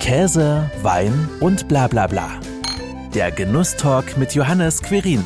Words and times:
Käse, 0.00 0.68
Wein 0.82 1.28
und 1.40 1.68
bla 1.68 1.86
bla 1.86 2.06
bla. 2.06 2.30
Der 3.14 3.30
Genusstalk 3.30 4.16
mit 4.16 4.34
Johannes 4.34 4.82
Querin. 4.82 5.24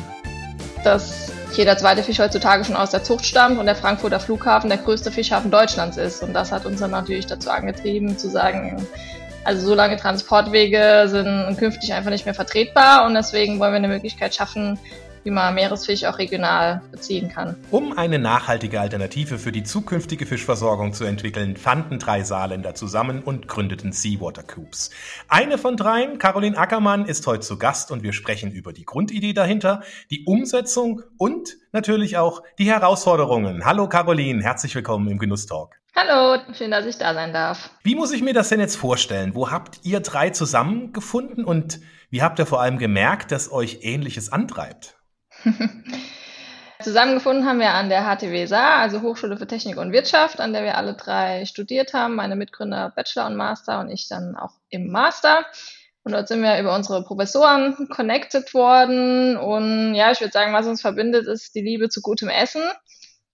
Dass 0.83 1.31
jeder 1.55 1.77
zweite 1.77 2.03
Fisch 2.03 2.19
heutzutage 2.19 2.65
schon 2.65 2.75
aus 2.75 2.91
der 2.91 3.01
Zucht 3.01 3.25
stammt 3.25 3.57
und 3.57 3.65
der 3.67 3.75
Frankfurter 3.75 4.19
Flughafen 4.19 4.69
der 4.69 4.77
größte 4.77 5.11
Fischhafen 5.11 5.49
Deutschlands 5.49 5.95
ist. 5.95 6.21
Und 6.21 6.33
das 6.33 6.51
hat 6.51 6.65
uns 6.65 6.81
dann 6.81 6.91
natürlich 6.91 7.25
dazu 7.25 7.49
angetrieben 7.49 8.17
zu 8.17 8.29
sagen, 8.29 8.85
also 9.45 9.65
so 9.65 9.75
lange 9.75 9.95
Transportwege 9.95 11.05
sind 11.07 11.57
künftig 11.57 11.93
einfach 11.93 12.11
nicht 12.11 12.25
mehr 12.25 12.35
vertretbar 12.35 13.05
und 13.05 13.13
deswegen 13.13 13.59
wollen 13.59 13.71
wir 13.71 13.77
eine 13.77 13.87
Möglichkeit 13.87 14.35
schaffen, 14.35 14.77
wie 15.25 15.31
man 15.31 15.55
Meeresfisch 15.55 16.05
auch 16.05 16.19
regional 16.19 16.83
beziehen 16.91 17.29
kann. 17.29 17.55
Um 17.71 17.97
eine 17.97 18.19
nachhaltige 18.19 18.79
Alternative 18.79 19.39
für 19.39 19.51
die 19.51 19.63
zukünftige 19.63 20.27
Fischversorgung 20.27 20.93
zu 20.93 21.03
entwickeln, 21.03 21.57
fanden 21.57 21.97
drei 21.97 22.23
Saarländer 22.23 22.75
zusammen 22.75 23.23
und 23.23 23.47
gründeten 23.47 23.91
Seawater 23.91 24.43
Coops. 24.43 24.91
Eine 25.27 25.57
von 25.57 25.77
dreien, 25.77 26.19
Caroline 26.19 26.57
Ackermann, 26.57 27.05
ist 27.05 27.25
heute 27.25 27.39
zu 27.39 27.57
Gast 27.57 27.91
und 27.91 28.03
wir 28.03 28.13
sprechen 28.13 28.51
über 28.51 28.71
die 28.71 28.85
Grundidee 28.85 29.33
dahinter, 29.33 29.81
die 30.11 30.25
Umsetzung 30.25 31.01
und 31.17 31.57
natürlich 31.71 32.17
auch 32.17 32.43
die 32.59 32.69
Herausforderungen. 32.69 33.65
Hallo 33.65 33.89
Caroline, 33.89 34.43
herzlich 34.43 34.75
willkommen 34.75 35.09
im 35.09 35.17
Genusstalk. 35.17 35.75
Hallo, 35.95 36.39
schön, 36.53 36.69
dass 36.69 36.85
ich 36.85 36.97
da 36.97 37.15
sein 37.15 37.33
darf. 37.33 37.71
Wie 37.81 37.95
muss 37.95 38.11
ich 38.11 38.21
mir 38.21 38.33
das 38.33 38.49
denn 38.49 38.59
jetzt 38.59 38.75
vorstellen? 38.75 39.33
Wo 39.33 39.49
habt 39.49 39.79
ihr 39.83 40.01
drei 40.01 40.29
zusammengefunden 40.29 41.45
und 41.45 41.79
wie 42.11 42.21
habt 42.21 42.37
ihr 42.37 42.45
vor 42.45 42.61
allem 42.61 42.77
gemerkt, 42.77 43.31
dass 43.31 43.51
euch 43.51 43.79
Ähnliches 43.81 44.31
antreibt? 44.31 44.94
Zusammengefunden 46.83 47.45
haben 47.45 47.59
wir 47.59 47.71
an 47.71 47.89
der 47.89 48.03
HTW 48.03 48.45
Saar, 48.45 48.77
also 48.77 49.01
Hochschule 49.01 49.37
für 49.37 49.47
Technik 49.47 49.77
und 49.77 49.91
Wirtschaft, 49.91 50.39
an 50.39 50.53
der 50.53 50.63
wir 50.63 50.77
alle 50.77 50.93
drei 50.93 51.45
studiert 51.45 51.93
haben. 51.93 52.15
Meine 52.15 52.35
Mitgründer 52.35 52.91
Bachelor 52.95 53.27
und 53.27 53.35
Master 53.35 53.79
und 53.79 53.89
ich 53.89 54.07
dann 54.07 54.35
auch 54.35 54.53
im 54.69 54.91
Master. 54.91 55.45
Und 56.03 56.11
dort 56.11 56.27
sind 56.27 56.43
wir 56.43 56.59
über 56.59 56.75
unsere 56.75 57.03
Professoren 57.03 57.89
connected 57.89 58.53
worden. 58.53 59.37
Und 59.37 59.95
ja, 59.95 60.11
ich 60.11 60.19
würde 60.19 60.31
sagen, 60.31 60.53
was 60.53 60.67
uns 60.67 60.81
verbindet, 60.81 61.25
ist 61.25 61.55
die 61.55 61.61
Liebe 61.61 61.89
zu 61.89 62.01
gutem 62.01 62.29
Essen. 62.29 62.61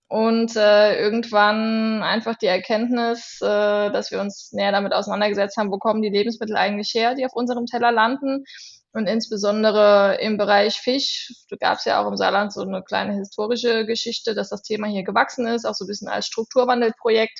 Und 0.08 0.56
äh, 0.56 0.98
irgendwann 0.98 2.02
einfach 2.02 2.36
die 2.36 2.46
Erkenntnis, 2.46 3.38
äh, 3.42 3.90
dass 3.90 4.10
wir 4.10 4.20
uns 4.20 4.52
näher 4.52 4.72
damit 4.72 4.92
auseinandergesetzt 4.92 5.56
haben, 5.56 5.70
wo 5.70 5.78
kommen 5.78 6.02
die 6.02 6.10
Lebensmittel 6.10 6.56
eigentlich 6.56 6.92
her, 6.94 7.14
die 7.14 7.24
auf 7.26 7.34
unserem 7.34 7.66
Teller 7.66 7.92
landen 7.92 8.44
und 8.92 9.06
insbesondere 9.06 10.18
im 10.20 10.36
Bereich 10.36 10.76
Fisch, 10.76 11.32
da 11.48 11.56
gab 11.56 11.78
es 11.78 11.84
ja 11.86 12.02
auch 12.02 12.08
im 12.08 12.16
Saarland 12.16 12.52
so 12.52 12.60
eine 12.60 12.82
kleine 12.82 13.14
historische 13.14 13.86
Geschichte, 13.86 14.34
dass 14.34 14.50
das 14.50 14.62
Thema 14.62 14.86
hier 14.86 15.02
gewachsen 15.02 15.46
ist, 15.46 15.64
auch 15.64 15.74
so 15.74 15.84
ein 15.84 15.88
bisschen 15.88 16.08
als 16.08 16.26
Strukturwandelprojekt 16.26 17.38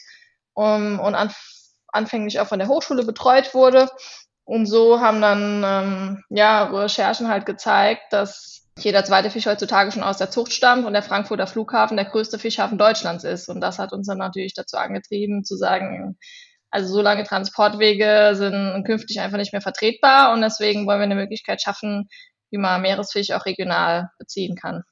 um, 0.54 0.98
und 0.98 1.14
an, 1.14 1.30
anfänglich 1.88 2.40
auch 2.40 2.46
von 2.46 2.58
der 2.58 2.68
Hochschule 2.68 3.04
betreut 3.04 3.54
wurde. 3.54 3.88
Und 4.44 4.66
so 4.66 5.00
haben 5.00 5.20
dann 5.20 5.62
ähm, 5.64 6.24
ja 6.30 6.64
Recherchen 6.64 7.28
halt 7.28 7.46
gezeigt, 7.46 8.12
dass 8.12 8.62
jeder 8.78 9.04
zweite 9.04 9.30
Fisch 9.30 9.46
heutzutage 9.46 9.92
schon 9.92 10.02
aus 10.02 10.16
der 10.16 10.30
Zucht 10.30 10.52
stammt 10.52 10.86
und 10.86 10.94
der 10.94 11.02
Frankfurter 11.02 11.46
Flughafen 11.46 11.96
der 11.96 12.06
größte 12.06 12.38
Fischhafen 12.38 12.78
Deutschlands 12.78 13.24
ist. 13.24 13.48
Und 13.48 13.60
das 13.60 13.78
hat 13.78 13.92
uns 13.92 14.06
dann 14.06 14.18
natürlich 14.18 14.54
dazu 14.54 14.78
angetrieben 14.78 15.44
zu 15.44 15.56
sagen, 15.56 16.16
also 16.72 16.92
so 16.92 17.02
lange 17.02 17.24
Transportwege 17.24 18.32
sind 18.34 18.84
künftig 18.84 19.20
einfach 19.20 19.38
nicht 19.38 19.52
mehr 19.52 19.60
vertretbar 19.60 20.32
und 20.32 20.40
deswegen 20.40 20.86
wollen 20.86 20.98
wir 20.98 21.04
eine 21.04 21.14
Möglichkeit 21.14 21.62
schaffen, 21.62 22.08
wie 22.50 22.58
man 22.58 22.82
Meeresfisch 22.82 23.30
auch 23.30 23.44
regional 23.44 24.08
beziehen 24.18 24.56
kann. 24.56 24.82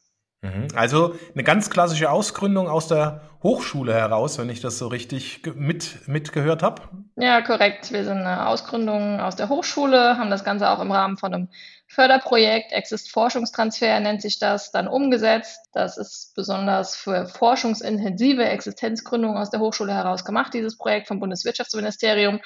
Mhm. 0.43 0.69
Also 0.75 1.15
eine 1.35 1.43
ganz 1.43 1.71
klassische 1.71 2.11
Ausgründung 2.11 2.69
aus 2.69 2.87
der 2.87 3.23
Hochschule 3.43 3.95
heraus, 3.95 4.39
wenn 4.39 4.51
ich 4.51 4.61
das 4.61 4.79
so 4.79 4.89
richtig 4.89 5.43
mit, 5.55 6.07
mitgehört 6.07 6.63
habe. 6.63 6.83
Ja, 7.17 7.43
korrekt. 7.43 7.93
Wir 7.93 8.05
sind 8.05 8.19
eine 8.19 8.47
Ausgründung 8.47 9.21
aus 9.21 9.37
der 9.37 9.49
Hochschule, 9.49 10.19
haben 10.19 10.31
das 10.31 10.45
Ganze 10.45 10.71
auch 10.71 10.81
im 10.81 10.93
Rahmen 10.93 11.17
von 11.17 11.35
einem 11.35 11.49
Förderprojekt, 11.93 12.71
Exist 12.71 13.11
Forschungstransfer 13.11 13.99
nennt 13.99 14.23
sich 14.23 14.39
das, 14.39 14.71
dann 14.71 14.87
umgesetzt. 14.87 15.59
Das 15.73 15.99
ist 15.99 16.33
besonders 16.37 16.95
für 16.95 17.27
forschungsintensive 17.27 18.45
Existenzgründungen 18.45 19.37
aus 19.37 19.51
der 19.51 19.59
Hochschule 19.59 19.93
heraus 19.93 20.25
gemacht, 20.25 20.55
dieses 20.55 20.79
Projekt 20.79 21.09
vom 21.09 21.19
Bundeswirtschaftsministerium. 21.19 22.39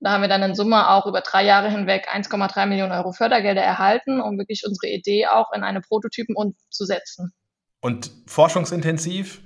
Da 0.00 0.10
haben 0.10 0.20
wir 0.20 0.28
dann 0.28 0.42
in 0.42 0.54
Summe 0.54 0.90
auch 0.90 1.06
über 1.06 1.22
drei 1.22 1.44
Jahre 1.44 1.70
hinweg 1.70 2.08
1,3 2.12 2.66
Millionen 2.66 2.92
Euro 2.92 3.12
Fördergelder 3.12 3.62
erhalten, 3.62 4.20
um 4.20 4.36
wirklich 4.38 4.64
unsere 4.66 4.92
Idee 4.92 5.26
auch 5.28 5.50
in 5.54 5.62
eine 5.62 5.80
Prototypen 5.80 6.36
umzusetzen. 6.36 7.32
Und 7.80 8.10
forschungsintensiv 8.26 9.40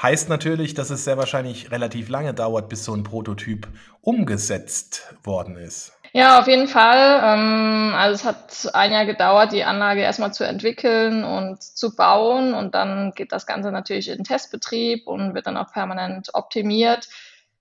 heißt 0.00 0.28
natürlich, 0.28 0.74
dass 0.74 0.90
es 0.90 1.04
sehr 1.04 1.16
wahrscheinlich 1.16 1.70
relativ 1.70 2.10
lange 2.10 2.34
dauert, 2.34 2.68
bis 2.68 2.84
so 2.84 2.94
ein 2.94 3.04
Prototyp 3.04 3.68
umgesetzt 4.02 5.14
worden 5.24 5.56
ist. 5.56 5.97
Ja, 6.12 6.40
auf 6.40 6.48
jeden 6.48 6.68
Fall. 6.68 7.20
Ähm, 7.22 7.92
also 7.94 8.14
es 8.14 8.24
hat 8.24 8.74
ein 8.74 8.92
Jahr 8.92 9.06
gedauert, 9.06 9.52
die 9.52 9.64
Anlage 9.64 10.00
erstmal 10.00 10.32
zu 10.32 10.44
entwickeln 10.44 11.24
und 11.24 11.62
zu 11.62 11.94
bauen 11.94 12.54
und 12.54 12.74
dann 12.74 13.12
geht 13.14 13.32
das 13.32 13.46
Ganze 13.46 13.70
natürlich 13.70 14.08
in 14.08 14.24
Testbetrieb 14.24 15.06
und 15.06 15.34
wird 15.34 15.46
dann 15.46 15.56
auch 15.56 15.72
permanent 15.72 16.30
optimiert. 16.32 17.08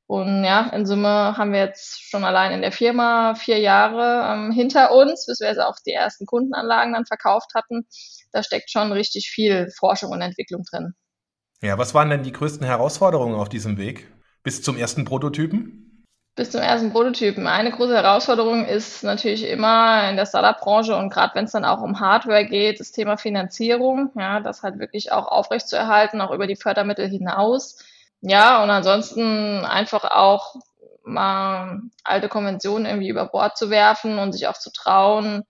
Und 0.07 0.45
ja, 0.45 0.67
in 0.69 0.85
Summe 0.85 1.37
haben 1.37 1.51
wir 1.51 1.59
jetzt 1.59 2.09
schon 2.09 2.23
allein 2.23 2.53
in 2.53 2.61
der 2.61 2.71
Firma 2.71 3.35
vier 3.35 3.59
Jahre 3.59 4.33
ähm, 4.33 4.51
hinter 4.53 4.93
uns, 4.93 5.25
bis 5.25 5.41
wir 5.41 5.49
jetzt 5.49 5.59
auch 5.59 5.75
die 5.85 5.91
ersten 5.91 6.25
Kundenanlagen 6.25 6.93
dann 6.93 7.05
verkauft 7.05 7.51
hatten. 7.53 7.85
Da 8.31 8.41
steckt 8.41 8.71
schon 8.71 8.93
richtig 8.93 9.29
viel 9.29 9.69
Forschung 9.77 10.11
und 10.11 10.21
Entwicklung 10.21 10.63
drin. 10.63 10.93
Ja, 11.61 11.77
was 11.77 11.93
waren 11.93 12.09
denn 12.09 12.23
die 12.23 12.31
größten 12.31 12.65
Herausforderungen 12.65 13.35
auf 13.35 13.49
diesem 13.49 13.77
Weg 13.77 14.07
bis 14.43 14.61
zum 14.61 14.77
ersten 14.77 15.03
Prototypen? 15.03 15.86
Bis 16.37 16.51
zum 16.51 16.61
ersten 16.61 16.91
Prototypen. 16.93 17.47
Eine 17.47 17.71
große 17.71 17.95
Herausforderung 17.95 18.63
ist 18.65 19.03
natürlich 19.03 19.43
immer 19.49 20.07
in 20.07 20.15
der 20.15 20.27
Startup-Branche 20.27 20.95
und 20.95 21.09
gerade 21.09 21.33
wenn 21.33 21.45
es 21.45 21.51
dann 21.51 21.65
auch 21.65 21.81
um 21.81 21.99
Hardware 21.99 22.45
geht, 22.45 22.79
das 22.79 22.91
Thema 22.91 23.17
Finanzierung, 23.17 24.11
ja, 24.15 24.39
das 24.39 24.61
halt 24.61 24.77
wirklich 24.77 25.11
auch 25.11 25.27
aufrechtzuerhalten, 25.27 26.21
auch 26.21 26.31
über 26.31 26.45
die 26.45 26.55
Fördermittel 26.55 27.09
hinaus. 27.09 27.83
Ja, 28.21 28.63
und 28.63 28.69
ansonsten 28.69 29.65
einfach 29.65 30.03
auch 30.03 30.55
mal 31.03 31.81
alte 32.03 32.29
Konventionen 32.29 32.85
irgendwie 32.85 33.09
über 33.09 33.25
Bord 33.25 33.57
zu 33.57 33.71
werfen 33.71 34.19
und 34.19 34.31
sich 34.31 34.47
auch 34.47 34.57
zu 34.57 34.71
trauen, 34.71 35.43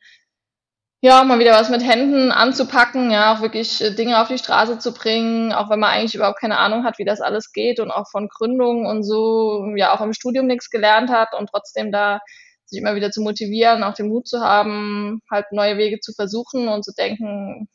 ja, 1.02 1.24
mal 1.24 1.40
wieder 1.40 1.52
was 1.52 1.70
mit 1.70 1.84
Händen 1.84 2.32
anzupacken, 2.32 3.12
ja, 3.12 3.36
auch 3.36 3.42
wirklich 3.42 3.84
äh, 3.84 3.94
Dinge 3.94 4.20
auf 4.22 4.28
die 4.30 4.38
Straße 4.38 4.80
zu 4.80 4.94
bringen, 4.94 5.54
auch 5.54 5.70
wenn 5.70 5.80
man 5.80 5.92
eigentlich 5.92 6.16
überhaupt 6.16 6.40
keine 6.40 6.58
Ahnung 6.58 6.84
hat, 6.84 6.98
wie 6.98 7.06
das 7.06 7.22
alles 7.22 7.52
geht 7.52 7.80
und 7.80 7.92
auch 7.92 8.10
von 8.10 8.28
Gründung 8.30 8.86
und 8.86 9.04
so, 9.04 9.74
ja, 9.76 9.94
auch 9.94 10.02
im 10.02 10.14
Studium 10.14 10.48
nichts 10.48 10.70
gelernt 10.70 11.12
hat 11.12 11.30
und 11.38 11.50
trotzdem 11.52 11.92
da 11.92 12.20
sich 12.66 12.82
immer 12.82 12.96
wieder 12.96 13.12
zu 13.12 13.22
motivieren, 13.22 13.84
auch 13.84 13.94
den 13.94 14.10
Mut 14.10 14.28
zu 14.28 14.42
haben, 14.42 15.22
halt 15.32 15.46
neue 15.52 15.78
Wege 15.78 16.00
zu 16.00 16.14
versuchen 16.14 16.68
und 16.68 16.84
zu 16.84 16.92
denken, 16.98 17.70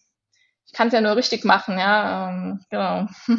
ich 0.66 0.72
kann 0.72 0.88
es 0.88 0.94
ja 0.94 1.00
nur 1.00 1.16
richtig 1.16 1.44
machen, 1.44 1.78
ja, 1.78 2.30
ähm, 2.30 2.60
genau. 2.70 3.06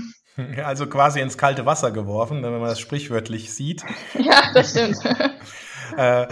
Also 0.65 0.87
quasi 0.87 1.19
ins 1.19 1.37
kalte 1.37 1.67
Wasser 1.67 1.91
geworfen, 1.91 2.41
wenn 2.41 2.53
man 2.53 2.63
das 2.63 2.79
sprichwörtlich 2.79 3.53
sieht. 3.53 3.83
Ja, 4.19 4.41
das 4.53 4.71
stimmt. 4.71 4.97
äh, 5.97 6.27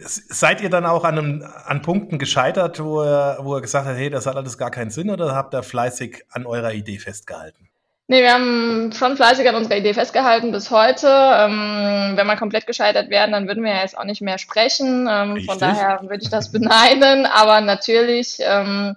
seid 0.00 0.60
ihr 0.60 0.70
dann 0.70 0.86
auch 0.86 1.04
an, 1.04 1.18
einem, 1.18 1.48
an 1.64 1.82
Punkten 1.82 2.18
gescheitert, 2.18 2.82
wo 2.82 3.02
er, 3.02 3.38
wo 3.40 3.54
er 3.54 3.60
gesagt 3.60 3.86
hat, 3.86 3.96
hey, 3.96 4.10
das 4.10 4.26
hat 4.26 4.36
alles 4.36 4.58
gar 4.58 4.70
keinen 4.70 4.90
Sinn 4.90 5.10
oder 5.10 5.34
habt 5.34 5.54
ihr 5.54 5.62
fleißig 5.62 6.24
an 6.30 6.46
eurer 6.46 6.72
Idee 6.72 6.98
festgehalten? 6.98 7.68
Nee, 8.06 8.20
wir 8.20 8.34
haben 8.34 8.92
schon 8.92 9.16
fleißig 9.16 9.48
an 9.48 9.54
unserer 9.54 9.78
Idee 9.78 9.94
festgehalten 9.94 10.52
bis 10.52 10.70
heute. 10.70 11.08
Ähm, 11.08 12.12
wenn 12.16 12.26
wir 12.26 12.36
komplett 12.36 12.66
gescheitert 12.66 13.08
wären, 13.08 13.32
dann 13.32 13.48
würden 13.48 13.64
wir 13.64 13.72
ja 13.72 13.80
jetzt 13.80 13.96
auch 13.96 14.04
nicht 14.04 14.20
mehr 14.20 14.36
sprechen. 14.36 15.08
Ähm, 15.10 15.40
von 15.46 15.58
daher 15.58 16.00
würde 16.02 16.22
ich 16.22 16.28
das 16.28 16.52
beneiden. 16.52 17.24
Aber 17.34 17.62
natürlich, 17.62 18.36
ähm, 18.40 18.94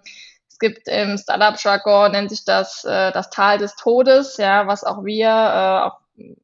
es 0.50 0.60
gibt 0.60 0.90
im 0.90 1.18
Startup-Jargon, 1.18 2.12
nennt 2.12 2.32
sich 2.32 2.44
das 2.44 2.84
äh, 2.84 3.14
das 3.14 3.30
Tal 3.30 3.60
des 3.60 3.78
Todes, 3.78 4.36
ja, 4.38 4.68
was 4.68 4.84
auch 4.84 5.06
wir 5.06 5.28
äh, 5.30 5.86
auch 5.86 6.00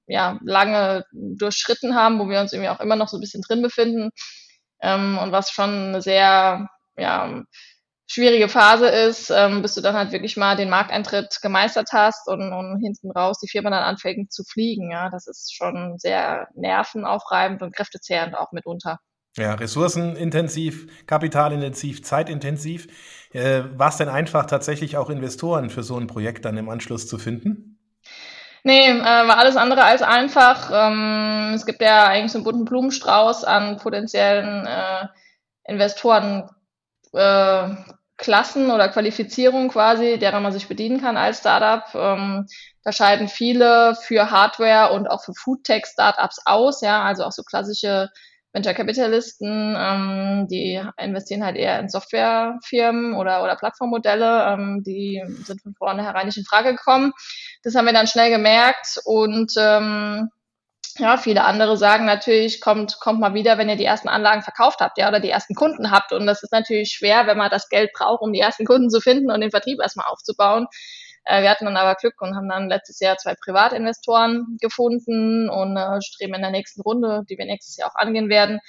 ja, 0.08 0.40
lange 0.44 1.06
durchschritten 1.12 1.96
haben, 1.96 2.20
wo 2.20 2.30
wir 2.30 2.40
uns 2.40 2.54
irgendwie 2.54 2.70
auch 2.70 2.80
immer 2.80 2.96
noch 2.96 3.08
so 3.08 3.18
ein 3.18 3.22
bisschen 3.22 3.42
drin 3.42 3.62
befinden 3.62 4.12
ähm, 4.82 5.18
und 5.18 5.32
was 5.32 5.52
schon 5.52 5.70
eine 5.70 6.02
sehr 6.02 6.68
ja, 6.98 7.44
schwierige 8.08 8.50
Phase 8.50 8.88
ist, 8.88 9.32
ähm, 9.32 9.62
bis 9.62 9.74
du 9.74 9.82
dann 9.82 9.96
halt 9.96 10.12
wirklich 10.12 10.38
mal 10.38 10.56
den 10.56 10.70
Markteintritt 10.70 11.40
gemeistert 11.42 11.90
hast 11.92 12.28
und, 12.28 12.54
und 12.54 12.80
hinten 12.82 13.12
raus 13.12 13.40
die 13.40 13.50
Firma 13.50 13.70
dann 13.70 13.84
anfängt 13.84 14.32
zu 14.32 14.44
fliegen. 14.44 14.92
Ja, 14.92 15.10
das 15.10 15.28
ist 15.28 15.56
schon 15.56 15.98
sehr 15.98 16.48
nervenaufreibend 16.54 17.62
und 17.62 17.76
kräftezehrend 17.76 18.38
auch 18.38 18.52
mitunter. 18.52 19.00
Ja, 19.36 19.56
ressourcenintensiv, 19.56 21.08
kapitalintensiv, 21.08 22.04
zeitintensiv. 22.04 22.88
Äh, 23.32 23.64
War 23.76 23.90
es 23.90 23.98
denn 23.98 24.10
einfach, 24.10 24.46
tatsächlich 24.46 24.96
auch 24.98 25.10
Investoren 25.10 25.72
für 25.72 25.82
so 25.82 25.98
ein 25.98 26.06
Projekt 26.06 26.46
dann 26.46 26.56
im 26.58 26.70
Anschluss 26.70 27.08
zu 27.08 27.18
finden? 27.18 27.73
Nee, 28.64 28.90
äh, 28.90 29.04
war 29.04 29.38
alles 29.38 29.58
andere 29.58 29.84
als 29.84 30.02
einfach. 30.02 30.72
Ähm, 30.74 31.52
es 31.54 31.66
gibt 31.66 31.82
ja 31.82 32.08
eigentlich 32.08 32.32
so 32.32 32.38
einen 32.38 32.46
bunten 32.46 32.66
Blumenstrauß 32.66 33.44
an 33.44 33.78
potenziellen 33.78 34.66
äh, 34.66 35.08
Investoren. 35.66 36.50
Äh, 37.14 37.76
Klassen 38.18 38.72
oder 38.72 38.90
Qualifizierung 38.90 39.70
quasi, 39.70 40.18
derer 40.20 40.40
man 40.40 40.54
sich 40.54 40.68
bedienen 40.68 41.02
kann 41.02 41.18
als 41.18 41.40
Startup. 41.40 41.84
Ähm, 41.96 42.48
da 42.84 42.92
scheiden 42.92 43.28
viele 43.28 43.96
für 43.96 44.30
Hardware 44.32 44.94
und 44.94 45.08
auch 45.08 45.24
für 45.24 45.34
Foodtech-Startups 45.34 46.42
aus, 46.46 46.82
ja, 46.82 47.04
also 47.04 47.24
auch 47.24 47.32
so 47.32 47.44
klassische 47.44 48.10
Venture-Kapitalisten, 48.54 49.76
ähm, 49.78 50.48
die 50.50 50.82
investieren 50.98 51.44
halt 51.44 51.58
eher 51.58 51.80
in 51.80 51.90
Softwarefirmen 51.90 53.16
oder, 53.16 53.44
oder 53.44 53.56
Plattformmodelle, 53.56 54.54
ähm, 54.54 54.84
die 54.86 55.24
sind 55.44 55.62
von 55.62 55.74
vornherein 55.74 56.28
nicht 56.28 56.38
in 56.38 56.46
Frage 56.46 56.76
gekommen. 56.76 57.14
Das 57.64 57.76
haben 57.76 57.86
wir 57.86 57.94
dann 57.94 58.08
schnell 58.08 58.30
gemerkt 58.30 59.00
und 59.06 59.54
ähm, 59.58 60.30
ja, 60.98 61.18
viele 61.18 61.44
andere 61.44 61.76
sagen 61.76 62.06
natürlich, 62.06 62.62
kommt, 62.62 63.00
kommt 63.00 63.20
mal 63.20 63.34
wieder, 63.34 63.58
wenn 63.58 63.70
ihr 63.70 63.76
die 63.76 63.86
ersten 63.86 64.10
Anlagen 64.10 64.44
verkauft 64.44 64.80
habt, 64.80 65.00
ja, 65.00 65.08
oder 65.10 65.20
die 65.20 65.32
ersten 65.32 65.56
Kunden 65.56 65.90
habt. 65.90 66.14
Und 66.14 66.28
das 66.28 66.44
ist 66.44 66.52
natürlich 66.52 66.92
schwer, 66.92 67.26
wenn 67.26 67.38
man 67.38 67.50
das 67.50 67.68
Geld 67.70 67.92
braucht, 67.94 68.22
um 68.22 68.32
die 68.32 68.40
ersten 68.40 68.66
Kunden 68.66 68.92
zu 68.92 69.02
finden 69.02 69.32
und 69.32 69.42
den 69.42 69.50
Vertrieb 69.50 69.80
erstmal 69.82 70.06
aufzubauen. 70.08 70.68
Äh, 71.26 71.42
wir 71.42 71.50
hatten 71.50 71.66
dann 71.66 71.78
aber 71.78 71.96
Glück 71.96 72.22
und 72.22 72.36
haben 72.36 72.50
dann 72.50 72.70
letztes 72.70 73.00
Jahr 73.00 73.18
zwei 73.18 73.36
Privatinvestoren 73.36 74.58
gefunden 74.60 75.50
und 75.50 75.78
äh, 75.78 76.02
streben 76.02 76.34
in 76.34 76.42
der 76.42 76.52
nächsten 76.52 76.82
Runde, 76.82 77.24
die 77.30 77.38
wir 77.38 77.46
nächstes 77.46 77.78
Jahr 77.78 77.90
auch 77.90 77.96
angehen 77.96 78.30
werden, 78.30 78.60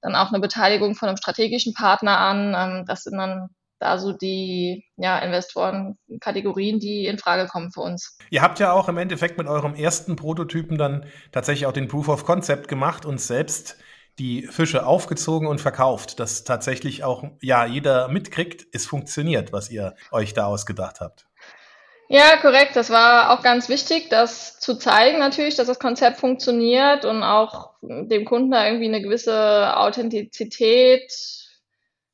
dann 0.00 0.14
auch 0.14 0.28
eine 0.28 0.40
Beteiligung 0.40 0.94
von 0.94 1.08
einem 1.08 1.16
strategischen 1.16 1.74
Partner 1.74 2.18
an. 2.18 2.54
Ähm, 2.56 2.84
das 2.86 3.04
sind 3.04 3.18
dann 3.18 3.48
da 3.78 3.98
so 3.98 4.12
die 4.12 4.84
ja, 4.96 5.18
Investoren-Kategorien, 5.20 6.80
die 6.80 7.06
in 7.06 7.18
Frage 7.18 7.46
kommen 7.48 7.70
für 7.70 7.80
uns. 7.80 8.18
Ihr 8.30 8.42
habt 8.42 8.58
ja 8.58 8.72
auch 8.72 8.88
im 8.88 8.98
Endeffekt 8.98 9.38
mit 9.38 9.46
eurem 9.46 9.74
ersten 9.74 10.16
Prototypen 10.16 10.78
dann 10.78 11.06
tatsächlich 11.32 11.66
auch 11.66 11.72
den 11.72 11.88
Proof 11.88 12.08
of 12.08 12.24
Concept 12.24 12.68
gemacht 12.68 13.06
und 13.06 13.20
selbst 13.20 13.76
die 14.18 14.42
Fische 14.48 14.84
aufgezogen 14.84 15.46
und 15.46 15.60
verkauft, 15.60 16.18
dass 16.18 16.42
tatsächlich 16.42 17.04
auch 17.04 17.24
ja 17.40 17.64
jeder 17.66 18.08
mitkriegt, 18.08 18.66
es 18.72 18.84
funktioniert, 18.84 19.52
was 19.52 19.70
ihr 19.70 19.94
euch 20.10 20.34
da 20.34 20.46
ausgedacht 20.46 21.00
habt. 21.00 21.27
Ja, 22.10 22.36
korrekt. 22.40 22.74
Das 22.74 22.88
war 22.90 23.30
auch 23.38 23.42
ganz 23.42 23.68
wichtig, 23.68 24.08
das 24.08 24.58
zu 24.60 24.76
zeigen 24.78 25.18
natürlich, 25.18 25.56
dass 25.56 25.66
das 25.66 25.78
Konzept 25.78 26.18
funktioniert 26.18 27.04
und 27.04 27.22
auch 27.22 27.72
dem 27.82 28.24
Kunden 28.24 28.50
da 28.50 28.66
irgendwie 28.66 28.86
eine 28.88 29.02
gewisse 29.02 29.76
Authentizität 29.76 31.12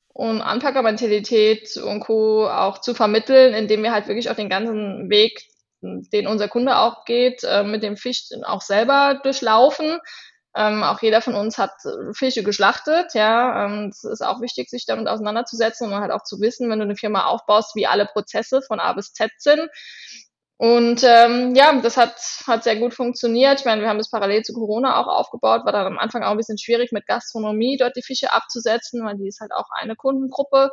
und 0.09 0.41
Anpackermentalität 0.43 1.77
und 1.77 2.01
Co. 2.01 2.49
auch 2.49 2.81
zu 2.81 2.95
vermitteln, 2.95 3.55
indem 3.55 3.83
wir 3.83 3.93
halt 3.93 4.09
wirklich 4.09 4.31
auch 4.31 4.37
den 4.37 4.49
ganzen 4.49 5.11
Weg, 5.11 5.43
den 5.83 6.27
unser 6.27 6.49
Kunde 6.49 6.77
auch 6.79 7.05
geht, 7.05 7.45
äh, 7.45 7.63
mit 7.63 7.83
dem 7.83 7.97
Fisch 7.97 8.29
auch 8.45 8.63
selber 8.63 9.21
durchlaufen. 9.23 9.99
Ähm, 10.57 10.85
auch 10.85 11.03
jeder 11.03 11.21
von 11.21 11.35
uns 11.35 11.59
hat 11.59 11.73
Fische 12.13 12.45
geschlachtet, 12.45 13.15
ja. 13.15 13.67
Ähm, 13.67 13.89
es 13.91 14.05
ist 14.05 14.25
auch 14.25 14.41
wichtig, 14.41 14.71
sich 14.71 14.87
damit 14.87 15.09
auseinanderzusetzen 15.09 15.93
und 15.93 15.99
halt 15.99 16.13
auch 16.13 16.23
zu 16.23 16.41
wissen, 16.41 16.71
wenn 16.71 16.79
du 16.79 16.85
eine 16.85 16.97
Firma 16.97 17.27
aufbaust, 17.27 17.75
wie 17.75 17.87
alle 17.87 18.07
Prozesse 18.07 18.63
von 18.63 18.79
A 18.81 18.93
bis 18.93 19.13
Z 19.13 19.31
sind. 19.39 19.69
Und 20.57 21.03
ähm, 21.03 21.55
ja, 21.57 21.81
das 21.81 21.97
hat, 21.97 22.15
hat 22.47 22.63
sehr 22.63 22.77
gut 22.77 22.95
funktioniert. 22.95 23.59
Ich 23.61 23.67
meine, 23.67 23.83
wir 23.83 23.89
haben 23.89 23.99
das 23.99 24.11
parallel 24.11 24.43
zu 24.43 24.53
Corona 24.55 25.01
auch 25.01 25.09
aufgebaut, 25.09 25.65
war 25.65 25.73
dann 25.73 25.87
am 25.87 25.99
Anfang 25.99 26.23
auch 26.23 26.31
ein 26.31 26.37
bisschen 26.37 26.59
schwierig 26.59 26.93
mit 26.93 27.07
Gastronomie 27.07 27.77
dort 27.77 27.97
die 27.97 28.03
Fische 28.03 28.33
abzusetzen, 28.33 29.05
weil 29.05 29.17
die 29.17 29.27
ist 29.27 29.41
halt 29.41 29.53
auch 29.53 29.67
eine 29.77 29.97
Kundengruppe. 29.97 30.71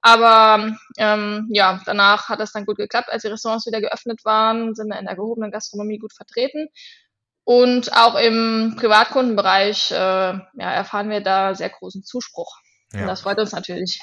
Aber 0.00 0.76
ähm, 0.98 1.48
ja, 1.50 1.80
danach 1.84 2.28
hat 2.28 2.38
das 2.38 2.52
dann 2.52 2.66
gut 2.66 2.76
geklappt. 2.76 3.08
Als 3.08 3.22
die 3.22 3.28
Restaurants 3.28 3.66
wieder 3.66 3.80
geöffnet 3.80 4.24
waren, 4.24 4.76
sind 4.76 4.88
wir 4.88 4.98
in 5.00 5.06
der 5.06 5.16
gehobenen 5.16 5.50
Gastronomie 5.50 5.98
gut 5.98 6.12
vertreten. 6.12 6.68
Und 7.46 7.92
auch 7.92 8.16
im 8.16 8.74
Privatkundenbereich 8.76 9.92
äh, 9.92 9.94
ja, 9.94 10.42
erfahren 10.56 11.10
wir 11.10 11.20
da 11.20 11.54
sehr 11.54 11.70
großen 11.70 12.02
Zuspruch. 12.02 12.52
Ja. 12.92 13.02
Und 13.02 13.06
das 13.06 13.20
freut 13.20 13.38
uns 13.38 13.52
natürlich. 13.52 14.00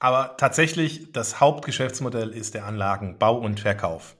Aber 0.00 0.38
tatsächlich, 0.38 1.12
das 1.12 1.38
Hauptgeschäftsmodell 1.38 2.30
ist 2.30 2.54
der 2.54 2.64
Anlagenbau 2.64 3.36
und 3.36 3.60
Verkauf. 3.60 4.16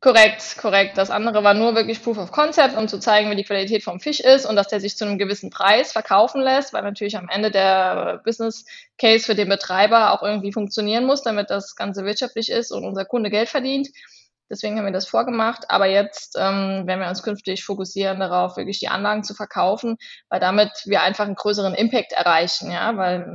Korrekt, 0.00 0.56
korrekt. 0.56 0.96
Das 0.96 1.10
andere 1.10 1.44
war 1.44 1.52
nur 1.52 1.74
wirklich 1.74 2.02
Proof 2.02 2.16
of 2.16 2.32
Concept, 2.32 2.74
um 2.74 2.88
zu 2.88 2.98
zeigen, 3.00 3.30
wie 3.30 3.36
die 3.36 3.44
Qualität 3.44 3.84
vom 3.84 4.00
Fisch 4.00 4.20
ist 4.20 4.46
und 4.46 4.56
dass 4.56 4.68
der 4.68 4.80
sich 4.80 4.96
zu 4.96 5.04
einem 5.04 5.18
gewissen 5.18 5.50
Preis 5.50 5.92
verkaufen 5.92 6.40
lässt, 6.40 6.72
weil 6.72 6.82
natürlich 6.82 7.18
am 7.18 7.28
Ende 7.28 7.50
der 7.50 8.22
Business 8.24 8.64
Case 8.96 9.26
für 9.26 9.34
den 9.34 9.50
Betreiber 9.50 10.14
auch 10.14 10.22
irgendwie 10.22 10.52
funktionieren 10.52 11.04
muss, 11.04 11.22
damit 11.22 11.50
das 11.50 11.76
Ganze 11.76 12.06
wirtschaftlich 12.06 12.50
ist 12.50 12.72
und 12.72 12.86
unser 12.86 13.04
Kunde 13.04 13.28
Geld 13.28 13.50
verdient. 13.50 13.90
Deswegen 14.50 14.76
haben 14.76 14.84
wir 14.84 14.92
das 14.92 15.08
vorgemacht. 15.08 15.70
Aber 15.70 15.86
jetzt 15.86 16.36
ähm, 16.38 16.86
werden 16.86 17.00
wir 17.00 17.08
uns 17.08 17.22
künftig 17.22 17.64
fokussieren 17.64 18.20
darauf, 18.20 18.56
wirklich 18.56 18.80
die 18.80 18.88
Anlagen 18.88 19.22
zu 19.22 19.34
verkaufen, 19.34 19.96
weil 20.28 20.40
damit 20.40 20.70
wir 20.86 21.02
einfach 21.02 21.24
einen 21.24 21.36
größeren 21.36 21.74
Impact 21.74 22.12
erreichen. 22.12 22.70
Ja, 22.70 22.96
weil 22.96 23.26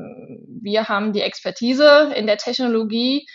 wir 0.62 0.90
haben 0.90 1.14
die 1.14 1.22
Expertise 1.22 2.12
in 2.16 2.28
der 2.28 2.38
Technologie 2.38 3.26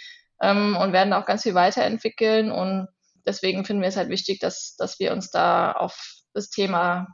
ähm, 0.43 0.77
und 0.77 0.93
werden 0.93 1.13
auch 1.13 1.27
ganz 1.27 1.43
viel 1.43 1.55
weiterentwickeln 1.55 2.51
und 2.53 2.89
deswegen 3.27 3.65
finden 3.65 3.83
wir 3.83 3.89
es 3.89 3.97
halt 3.97 4.09
wichtig, 4.09 4.41
dass, 4.41 4.75
dass 4.77 4.99
wir 4.99 5.13
uns 5.13 5.31
da 5.31 5.73
auf 5.73 6.15
das 6.35 6.51
Thema 6.51 7.07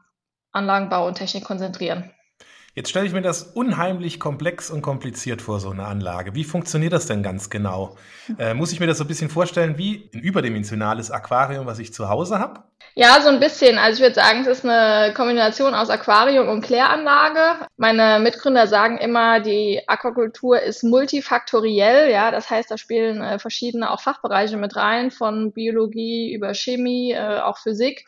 Anlagenbau 0.52 1.06
und 1.06 1.18
Technik 1.18 1.44
konzentrieren. 1.44 2.12
Jetzt 2.76 2.90
stelle 2.90 3.06
ich 3.06 3.14
mir 3.14 3.22
das 3.22 3.42
unheimlich 3.42 4.20
komplex 4.20 4.70
und 4.70 4.82
kompliziert 4.82 5.40
vor, 5.40 5.60
so 5.60 5.70
eine 5.70 5.86
Anlage. 5.86 6.34
Wie 6.34 6.44
funktioniert 6.44 6.92
das 6.92 7.06
denn 7.06 7.22
ganz 7.22 7.48
genau? 7.48 7.96
Äh, 8.38 8.52
muss 8.52 8.70
ich 8.70 8.80
mir 8.80 8.86
das 8.86 8.98
so 8.98 9.04
ein 9.04 9.06
bisschen 9.06 9.30
vorstellen 9.30 9.78
wie 9.78 10.10
ein 10.12 10.20
überdimensionales 10.20 11.10
Aquarium, 11.10 11.64
was 11.64 11.78
ich 11.78 11.94
zu 11.94 12.10
Hause 12.10 12.38
habe? 12.38 12.64
Ja, 12.94 13.18
so 13.22 13.30
ein 13.30 13.40
bisschen. 13.40 13.78
Also 13.78 13.96
ich 13.96 14.02
würde 14.02 14.14
sagen, 14.14 14.40
es 14.42 14.58
ist 14.58 14.64
eine 14.66 15.14
Kombination 15.14 15.74
aus 15.74 15.88
Aquarium 15.88 16.50
und 16.50 16.60
Kläranlage. 16.60 17.66
Meine 17.78 18.22
Mitgründer 18.22 18.66
sagen 18.66 18.98
immer, 18.98 19.40
die 19.40 19.80
Aquakultur 19.86 20.60
ist 20.60 20.82
multifaktoriell. 20.82 22.10
Ja, 22.10 22.30
das 22.30 22.50
heißt, 22.50 22.70
da 22.70 22.76
spielen 22.76 23.22
äh, 23.22 23.38
verschiedene 23.38 23.90
auch 23.90 24.02
Fachbereiche 24.02 24.58
mit 24.58 24.76
rein, 24.76 25.10
von 25.10 25.52
Biologie 25.52 26.34
über 26.34 26.52
Chemie, 26.52 27.12
äh, 27.12 27.38
auch 27.40 27.56
Physik. 27.56 28.04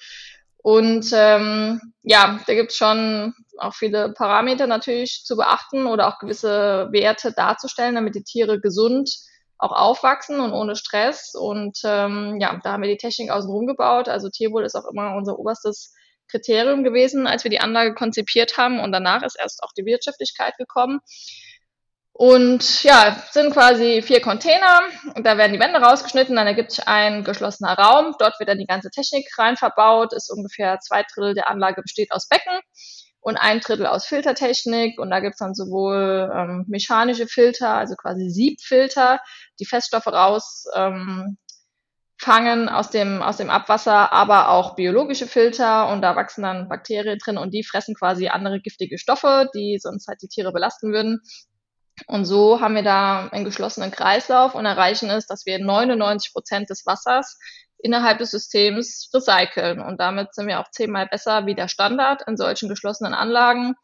Und 0.69 1.13
ähm, 1.15 1.81
ja, 2.03 2.41
da 2.47 2.53
gibt 2.53 2.73
es 2.73 2.77
schon 2.77 3.33
auch 3.57 3.73
viele 3.73 4.13
Parameter 4.13 4.67
natürlich 4.67 5.23
zu 5.25 5.35
beachten 5.35 5.87
oder 5.87 6.09
auch 6.09 6.19
gewisse 6.19 6.89
Werte 6.93 7.33
darzustellen, 7.33 7.95
damit 7.95 8.15
die 8.17 8.23
Tiere 8.23 8.61
gesund 8.61 9.11
auch 9.57 9.73
aufwachsen 9.73 10.41
und 10.41 10.53
ohne 10.53 10.77
Stress. 10.77 11.35
Und 11.35 11.79
ähm, 11.85 12.37
ja, 12.39 12.61
da 12.63 12.73
haben 12.73 12.83
wir 12.83 12.91
die 12.91 12.99
Technik 12.99 13.31
außenrum 13.31 13.67
gebaut. 13.67 14.11
Also 14.11 14.29
Tierwohl 14.29 14.67
ist 14.67 14.75
auch 14.75 14.85
immer 14.93 15.17
unser 15.17 15.39
oberstes 15.39 15.95
Kriterium 16.31 16.85
gewesen, 16.85 17.27
als 17.27 17.45
wir 17.45 17.51
die 17.51 17.61
Anlage 17.61 17.95
konzipiert 17.95 18.59
haben. 18.59 18.79
Und 18.79 18.93
danach 18.93 19.23
ist 19.23 19.39
erst 19.41 19.63
auch 19.63 19.73
die 19.73 19.87
Wirtschaftlichkeit 19.87 20.59
gekommen. 20.59 21.01
Und 22.21 22.83
ja, 22.83 23.23
sind 23.31 23.53
quasi 23.53 24.03
vier 24.03 24.21
Container. 24.21 24.81
Da 25.23 25.39
werden 25.39 25.53
die 25.53 25.61
Wände 25.61 25.79
rausgeschnitten, 25.79 26.35
dann 26.35 26.49
ergibt 26.49 26.73
sich 26.73 26.89
ein 26.89 27.23
geschlossener 27.23 27.75
Raum. 27.79 28.17
Dort 28.19 28.41
wird 28.41 28.49
dann 28.49 28.59
die 28.59 28.67
ganze 28.67 28.91
Technik 28.91 29.29
rein 29.39 29.57
verbaut. 29.57 30.13
Ist 30.13 30.29
ungefähr 30.29 30.81
zwei 30.81 31.05
Drittel 31.05 31.35
der 31.35 31.49
Anlage 31.49 31.81
besteht 31.81 32.11
aus 32.11 32.27
Becken 32.29 32.59
und 33.21 33.37
ein 33.37 33.61
Drittel 33.61 33.87
aus 33.87 34.05
Filtertechnik. 34.05 34.99
Und 34.99 35.11
da 35.11 35.21
gibt's 35.21 35.39
dann 35.39 35.55
sowohl 35.55 36.29
ähm, 36.35 36.65
mechanische 36.67 37.29
Filter, 37.29 37.75
also 37.75 37.95
quasi 37.95 38.29
Siebfilter, 38.31 39.21
die 39.61 39.67
Feststoffe 39.67 40.09
raus 40.09 40.65
ähm, 40.75 41.39
aus 42.27 42.91
dem, 42.91 43.23
aus 43.23 43.37
dem 43.37 43.49
Abwasser, 43.49 44.13
aber 44.13 44.49
auch 44.49 44.75
biologische 44.75 45.29
Filter 45.29 45.89
und 45.89 46.03
da 46.03 46.17
wachsen 46.17 46.43
dann 46.43 46.69
Bakterien 46.69 47.19
drin 47.19 47.39
und 47.39 47.55
die 47.55 47.63
fressen 47.63 47.95
quasi 47.95 48.27
andere 48.27 48.61
giftige 48.61 48.99
Stoffe, 48.99 49.49
die 49.55 49.79
sonst 49.81 50.09
halt 50.09 50.21
die 50.21 50.29
Tiere 50.29 50.53
belasten 50.53 50.93
würden. 50.93 51.21
Und 52.07 52.25
so 52.25 52.61
haben 52.61 52.75
wir 52.75 52.83
da 52.83 53.29
einen 53.29 53.45
geschlossenen 53.45 53.91
Kreislauf 53.91 54.55
und 54.55 54.67
erreichen 54.67 55.11
es, 55.11 55.27
dass 55.27 55.47
wir 55.47 55.59
99 55.59 56.33
Prozent 56.33 56.71
des 56.71 56.87
Wassers 56.87 57.39
innerhalb 57.79 58.19
des 58.19 58.31
Systems 58.31 59.11
recyceln. 59.15 59.81
Und 59.81 60.01
damit 60.01 60.35
sind 60.35 60.47
wir 60.47 60.61
auch 60.61 60.71
zehnmal 60.71 61.07
besser 61.07 61.47
wie 61.47 61.55
der 61.55 61.69
Standard 61.69 62.23
in 62.27 62.37
solchen 62.37 62.69
geschlossenen 62.69 63.15
Anlagen. 63.15 63.75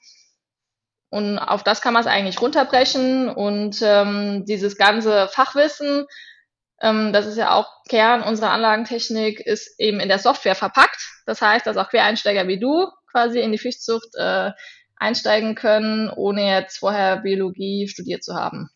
Und 1.11 1.39
auf 1.39 1.63
das 1.63 1.81
kann 1.81 1.95
man 1.95 2.03
es 2.03 2.09
eigentlich 2.09 2.41
runterbrechen. 2.41 3.29
Und 3.29 3.81
ähm, 3.83 4.45
dieses 4.47 4.77
ganze 4.77 5.29
Fachwissen, 5.29 6.07
ähm, 6.81 7.13
das 7.13 7.27
ist 7.27 7.37
ja 7.37 7.53
auch 7.55 7.69
Kern 7.89 8.23
unserer 8.23 8.51
Anlagentechnik, 8.51 9.41
ist 9.41 9.79
eben 9.79 10.01
in 10.01 10.09
der 10.09 10.19
Software 10.19 10.57
verpackt. 10.57 11.23
Das 11.27 11.41
heißt, 11.41 11.67
dass 11.67 11.77
auch 11.77 11.89
Quereinsteiger 11.89 12.49
wie 12.49 12.59
du 12.59 12.89
quasi 13.13 13.39
in 13.39 13.53
die 13.53 13.59
Fischzucht 13.59 14.09
äh, 14.17 14.51
einsteigen 14.97 15.55
können, 15.55 16.11
ohne 16.11 16.47
jetzt 16.47 16.79
vorher 16.79 17.19
Biologie 17.19 17.89
studiert 17.89 18.23
zu 18.23 18.35
haben. 18.35 18.69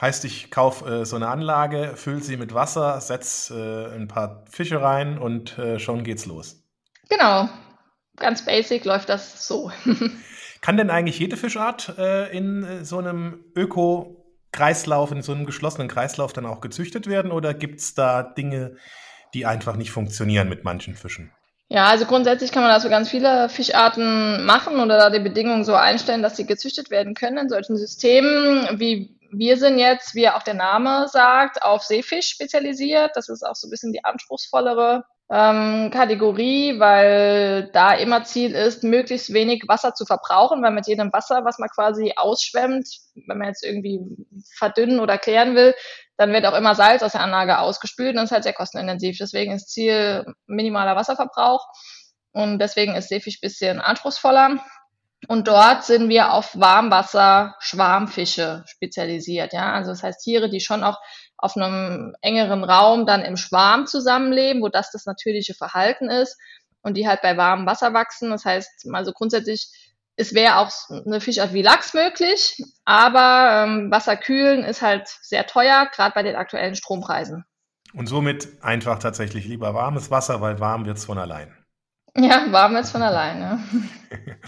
Heißt, 0.00 0.24
ich 0.24 0.50
kaufe 0.50 1.02
äh, 1.02 1.04
so 1.04 1.16
eine 1.16 1.28
Anlage, 1.28 1.92
fülle 1.94 2.20
sie 2.20 2.36
mit 2.36 2.54
Wasser, 2.54 3.00
setze 3.00 3.90
äh, 3.92 3.94
ein 3.94 4.08
paar 4.08 4.44
Fische 4.50 4.80
rein 4.80 5.18
und 5.18 5.58
äh, 5.58 5.78
schon 5.78 6.04
geht's 6.04 6.26
los. 6.26 6.64
Genau. 7.08 7.48
Ganz 8.16 8.44
basic 8.44 8.84
läuft 8.84 9.08
das 9.08 9.46
so. 9.46 9.70
Kann 10.60 10.76
denn 10.76 10.90
eigentlich 10.90 11.18
jede 11.18 11.36
Fischart 11.36 11.94
äh, 11.98 12.30
in 12.36 12.64
äh, 12.64 12.84
so 12.84 12.98
einem 12.98 13.44
Öko-Kreislauf, 13.54 15.10
in 15.10 15.22
so 15.22 15.32
einem 15.32 15.46
geschlossenen 15.46 15.88
Kreislauf 15.88 16.32
dann 16.32 16.46
auch 16.46 16.60
gezüchtet 16.60 17.06
werden 17.06 17.30
oder 17.30 17.54
gibt 17.54 17.80
es 17.80 17.94
da 17.94 18.22
Dinge, 18.22 18.76
die 19.32 19.46
einfach 19.46 19.76
nicht 19.76 19.90
funktionieren 19.90 20.48
mit 20.48 20.64
manchen 20.64 20.94
Fischen? 20.94 21.32
Ja, 21.72 21.86
also 21.86 22.04
grundsätzlich 22.04 22.50
kann 22.50 22.64
man 22.64 22.72
da 22.72 22.80
so 22.80 22.88
ganz 22.88 23.08
viele 23.08 23.48
Fischarten 23.48 24.44
machen 24.44 24.80
oder 24.80 24.98
da 24.98 25.08
die 25.08 25.20
Bedingungen 25.20 25.64
so 25.64 25.74
einstellen, 25.74 26.20
dass 26.20 26.36
sie 26.36 26.44
gezüchtet 26.44 26.90
werden 26.90 27.14
können 27.14 27.38
in 27.38 27.48
solchen 27.48 27.76
Systemen, 27.76 28.80
wie 28.80 29.16
wir 29.30 29.56
sind 29.56 29.78
jetzt, 29.78 30.16
wie 30.16 30.28
auch 30.28 30.42
der 30.42 30.54
Name 30.54 31.06
sagt, 31.06 31.62
auf 31.62 31.84
Seefisch 31.84 32.28
spezialisiert. 32.30 33.12
Das 33.14 33.28
ist 33.28 33.44
auch 33.44 33.54
so 33.54 33.68
ein 33.68 33.70
bisschen 33.70 33.92
die 33.92 34.04
anspruchsvollere 34.04 35.04
ähm, 35.30 35.92
Kategorie, 35.92 36.80
weil 36.80 37.70
da 37.72 37.94
immer 37.94 38.24
Ziel 38.24 38.52
ist, 38.52 38.82
möglichst 38.82 39.32
wenig 39.32 39.62
Wasser 39.68 39.94
zu 39.94 40.04
verbrauchen, 40.06 40.60
weil 40.64 40.72
mit 40.72 40.88
jedem 40.88 41.12
Wasser, 41.12 41.44
was 41.44 41.60
man 41.60 41.68
quasi 41.68 42.14
ausschwemmt, 42.16 42.88
wenn 43.28 43.38
man 43.38 43.46
jetzt 43.46 43.64
irgendwie 43.64 44.00
verdünnen 44.56 44.98
oder 44.98 45.18
klären 45.18 45.54
will, 45.54 45.74
dann 46.20 46.32
wird 46.34 46.44
auch 46.44 46.54
immer 46.54 46.74
Salz 46.74 47.02
aus 47.02 47.12
der 47.12 47.22
Anlage 47.22 47.60
ausgespült 47.60 48.10
und 48.10 48.16
das 48.16 48.26
ist 48.26 48.32
halt 48.32 48.44
sehr 48.44 48.52
kostenintensiv. 48.52 49.16
Deswegen 49.18 49.54
ist 49.54 49.70
Ziel 49.70 50.26
minimaler 50.46 50.94
Wasserverbrauch 50.94 51.66
und 52.32 52.58
deswegen 52.58 52.94
ist 52.94 53.08
Seefisch 53.08 53.36
ein 53.36 53.40
bisschen 53.40 53.80
anspruchsvoller. 53.80 54.62
Und 55.28 55.48
dort 55.48 55.84
sind 55.84 56.10
wir 56.10 56.34
auf 56.34 56.60
Warmwasser-Schwarmfische 56.60 58.64
spezialisiert. 58.66 59.54
Ja, 59.54 59.72
also 59.72 59.92
das 59.92 60.02
heißt 60.02 60.22
Tiere, 60.22 60.50
die 60.50 60.60
schon 60.60 60.84
auch 60.84 60.98
auf 61.38 61.56
einem 61.56 62.14
engeren 62.20 62.64
Raum 62.64 63.06
dann 63.06 63.22
im 63.22 63.38
Schwarm 63.38 63.86
zusammenleben, 63.86 64.60
wo 64.60 64.68
das 64.68 64.90
das 64.90 65.06
natürliche 65.06 65.54
Verhalten 65.54 66.10
ist 66.10 66.36
und 66.82 66.98
die 66.98 67.08
halt 67.08 67.22
bei 67.22 67.38
warmem 67.38 67.64
Wasser 67.64 67.94
wachsen. 67.94 68.30
Das 68.30 68.44
heißt, 68.44 68.86
also 68.92 69.12
grundsätzlich, 69.12 69.70
es 70.20 70.34
wäre 70.34 70.58
auch 70.58 70.70
eine 70.90 71.20
Fischart 71.20 71.54
wie 71.54 71.62
Lachs 71.62 71.94
möglich, 71.94 72.62
aber 72.84 73.64
ähm, 73.64 73.90
Wasser 73.90 74.16
kühlen 74.16 74.64
ist 74.64 74.82
halt 74.82 75.08
sehr 75.22 75.46
teuer, 75.46 75.88
gerade 75.94 76.12
bei 76.14 76.22
den 76.22 76.36
aktuellen 76.36 76.76
Strompreisen. 76.76 77.44
Und 77.94 78.06
somit 78.06 78.62
einfach 78.62 78.98
tatsächlich 78.98 79.46
lieber 79.46 79.74
warmes 79.74 80.10
Wasser, 80.10 80.40
weil 80.40 80.60
warm 80.60 80.84
wird's 80.84 81.06
von 81.06 81.18
allein. 81.18 81.56
Ja, 82.16 82.52
warm 82.52 82.74
wird's 82.74 82.90
von 82.90 83.02
alleine. 83.02 83.64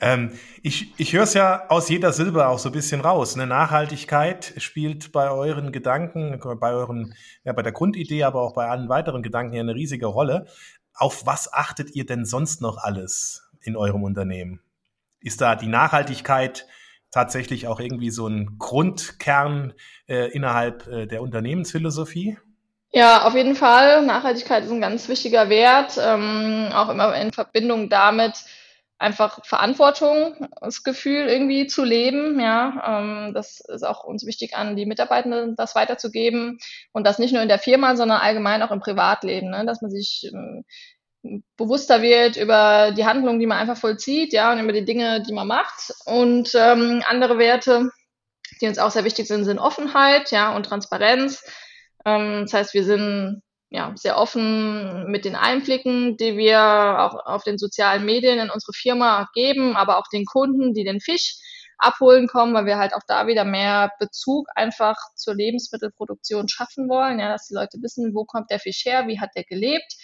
Ähm, 0.00 0.32
ich 0.62 0.92
ich 0.98 1.14
höre 1.14 1.22
es 1.22 1.32
ja 1.32 1.66
aus 1.70 1.88
jeder 1.88 2.12
Silbe 2.12 2.46
auch 2.46 2.58
so 2.58 2.68
ein 2.68 2.72
bisschen 2.72 3.00
raus. 3.00 3.34
Eine 3.34 3.46
Nachhaltigkeit 3.46 4.52
spielt 4.58 5.12
bei 5.12 5.30
euren 5.30 5.72
Gedanken, 5.72 6.38
bei 6.60 6.72
euren, 6.72 7.14
ja, 7.42 7.54
bei 7.54 7.62
der 7.62 7.72
Grundidee, 7.72 8.24
aber 8.24 8.42
auch 8.42 8.52
bei 8.52 8.68
allen 8.68 8.90
weiteren 8.90 9.22
Gedanken 9.22 9.54
ja 9.54 9.62
eine 9.62 9.74
riesige 9.74 10.04
Rolle. 10.04 10.46
Auf 10.94 11.24
was 11.24 11.52
achtet 11.52 11.94
ihr 11.94 12.04
denn 12.04 12.26
sonst 12.26 12.60
noch 12.60 12.76
alles 12.76 13.48
in 13.62 13.76
eurem 13.76 14.02
Unternehmen? 14.02 14.60
Ist 15.20 15.40
da 15.40 15.56
die 15.56 15.66
Nachhaltigkeit 15.66 16.66
tatsächlich 17.10 17.66
auch 17.66 17.80
irgendwie 17.80 18.10
so 18.10 18.26
ein 18.26 18.56
Grundkern 18.58 19.74
äh, 20.08 20.30
innerhalb 20.30 20.86
äh, 20.86 21.06
der 21.06 21.22
Unternehmensphilosophie? 21.22 22.38
Ja, 22.90 23.24
auf 23.24 23.34
jeden 23.34 23.54
Fall. 23.54 24.04
Nachhaltigkeit 24.04 24.64
ist 24.64 24.70
ein 24.70 24.80
ganz 24.80 25.08
wichtiger 25.08 25.50
Wert, 25.50 25.98
ähm, 26.02 26.70
auch 26.72 26.88
immer 26.88 27.14
in 27.16 27.32
Verbindung 27.32 27.90
damit, 27.90 28.44
einfach 28.98 29.44
Verantwortungsgefühl 29.44 31.28
irgendwie 31.28 31.66
zu 31.66 31.84
leben. 31.84 32.40
Ja, 32.40 33.00
ähm, 33.00 33.34
das 33.34 33.60
ist 33.60 33.84
auch 33.84 34.04
uns 34.04 34.24
wichtig 34.24 34.56
an 34.56 34.74
die 34.74 34.86
Mitarbeitenden, 34.86 35.54
das 35.54 35.74
weiterzugeben 35.74 36.58
und 36.92 37.06
das 37.06 37.18
nicht 37.18 37.32
nur 37.32 37.42
in 37.42 37.48
der 37.48 37.58
Firma, 37.58 37.94
sondern 37.94 38.20
allgemein 38.20 38.62
auch 38.62 38.70
im 38.70 38.80
Privatleben, 38.80 39.50
ne? 39.50 39.66
dass 39.66 39.82
man 39.82 39.90
sich 39.90 40.30
ähm, 40.32 40.64
bewusster 41.56 42.02
wird 42.02 42.36
über 42.36 42.92
die 42.92 43.04
Handlungen, 43.04 43.40
die 43.40 43.46
man 43.46 43.58
einfach 43.58 43.76
vollzieht, 43.76 44.32
ja, 44.32 44.52
und 44.52 44.60
über 44.60 44.72
die 44.72 44.84
Dinge, 44.84 45.22
die 45.22 45.32
man 45.32 45.46
macht. 45.46 45.92
Und 46.04 46.50
ähm, 46.54 47.02
andere 47.06 47.38
Werte, 47.38 47.90
die 48.60 48.66
uns 48.66 48.78
auch 48.78 48.90
sehr 48.90 49.04
wichtig 49.04 49.26
sind, 49.26 49.44
sind 49.44 49.58
Offenheit, 49.58 50.30
ja, 50.30 50.54
und 50.54 50.64
Transparenz. 50.64 51.44
Ähm, 52.04 52.42
das 52.42 52.54
heißt, 52.54 52.74
wir 52.74 52.84
sind 52.84 53.42
ja, 53.70 53.92
sehr 53.96 54.16
offen 54.16 55.10
mit 55.10 55.24
den 55.24 55.36
Einblicken, 55.36 56.16
die 56.16 56.36
wir 56.36 56.60
auch 56.60 57.26
auf 57.26 57.44
den 57.44 57.58
sozialen 57.58 58.04
Medien 58.04 58.38
in 58.38 58.50
unsere 58.50 58.72
Firma 58.72 59.28
geben, 59.34 59.76
aber 59.76 59.98
auch 59.98 60.08
den 60.12 60.24
Kunden, 60.24 60.72
die 60.72 60.84
den 60.84 61.00
Fisch 61.00 61.36
abholen 61.78 62.26
kommen, 62.26 62.54
weil 62.54 62.66
wir 62.66 62.78
halt 62.78 62.94
auch 62.94 63.02
da 63.06 63.26
wieder 63.26 63.44
mehr 63.44 63.92
Bezug 64.00 64.48
einfach 64.54 64.96
zur 65.14 65.34
Lebensmittelproduktion 65.34 66.48
schaffen 66.48 66.88
wollen, 66.88 67.20
ja, 67.20 67.28
dass 67.28 67.46
die 67.48 67.54
Leute 67.54 67.78
wissen, 67.82 68.14
wo 68.14 68.24
kommt 68.24 68.50
der 68.50 68.58
Fisch 68.58 68.84
her, 68.84 69.06
wie 69.06 69.20
hat 69.20 69.30
der 69.36 69.44
gelebt. 69.44 69.94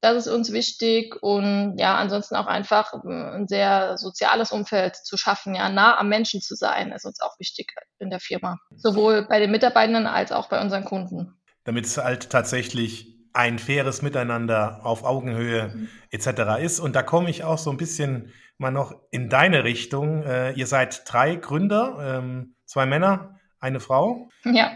Das 0.00 0.16
ist 0.16 0.28
uns 0.28 0.52
wichtig 0.52 1.16
und 1.22 1.78
ja, 1.78 1.96
ansonsten 1.96 2.36
auch 2.36 2.46
einfach 2.46 2.92
ein 2.92 3.48
sehr 3.48 3.96
soziales 3.96 4.52
Umfeld 4.52 4.96
zu 4.96 5.16
schaffen, 5.16 5.54
ja, 5.54 5.68
nah 5.68 5.98
am 5.98 6.08
Menschen 6.08 6.40
zu 6.40 6.54
sein, 6.54 6.92
ist 6.92 7.06
uns 7.06 7.20
auch 7.20 7.38
wichtig 7.38 7.72
in 7.98 8.10
der 8.10 8.20
Firma. 8.20 8.58
Sowohl 8.76 9.26
bei 9.26 9.40
den 9.40 9.50
Mitarbeitenden 9.50 10.06
als 10.06 10.32
auch 10.32 10.48
bei 10.48 10.60
unseren 10.60 10.84
Kunden 10.84 11.36
damit 11.66 11.84
es 11.84 11.98
halt 11.98 12.30
tatsächlich 12.30 13.18
ein 13.32 13.58
faires 13.58 14.00
Miteinander 14.00 14.80
auf 14.84 15.04
Augenhöhe 15.04 15.72
mhm. 15.74 15.88
etc. 16.10 16.62
ist. 16.62 16.80
Und 16.80 16.96
da 16.96 17.02
komme 17.02 17.28
ich 17.28 17.44
auch 17.44 17.58
so 17.58 17.70
ein 17.70 17.76
bisschen 17.76 18.32
mal 18.56 18.70
noch 18.70 18.94
in 19.10 19.28
deine 19.28 19.64
Richtung. 19.64 20.22
Äh, 20.22 20.52
ihr 20.52 20.66
seid 20.66 21.02
drei 21.06 21.34
Gründer, 21.36 22.18
ähm, 22.18 22.54
zwei 22.64 22.86
Männer, 22.86 23.38
eine 23.60 23.80
Frau. 23.80 24.28
Ja. 24.44 24.70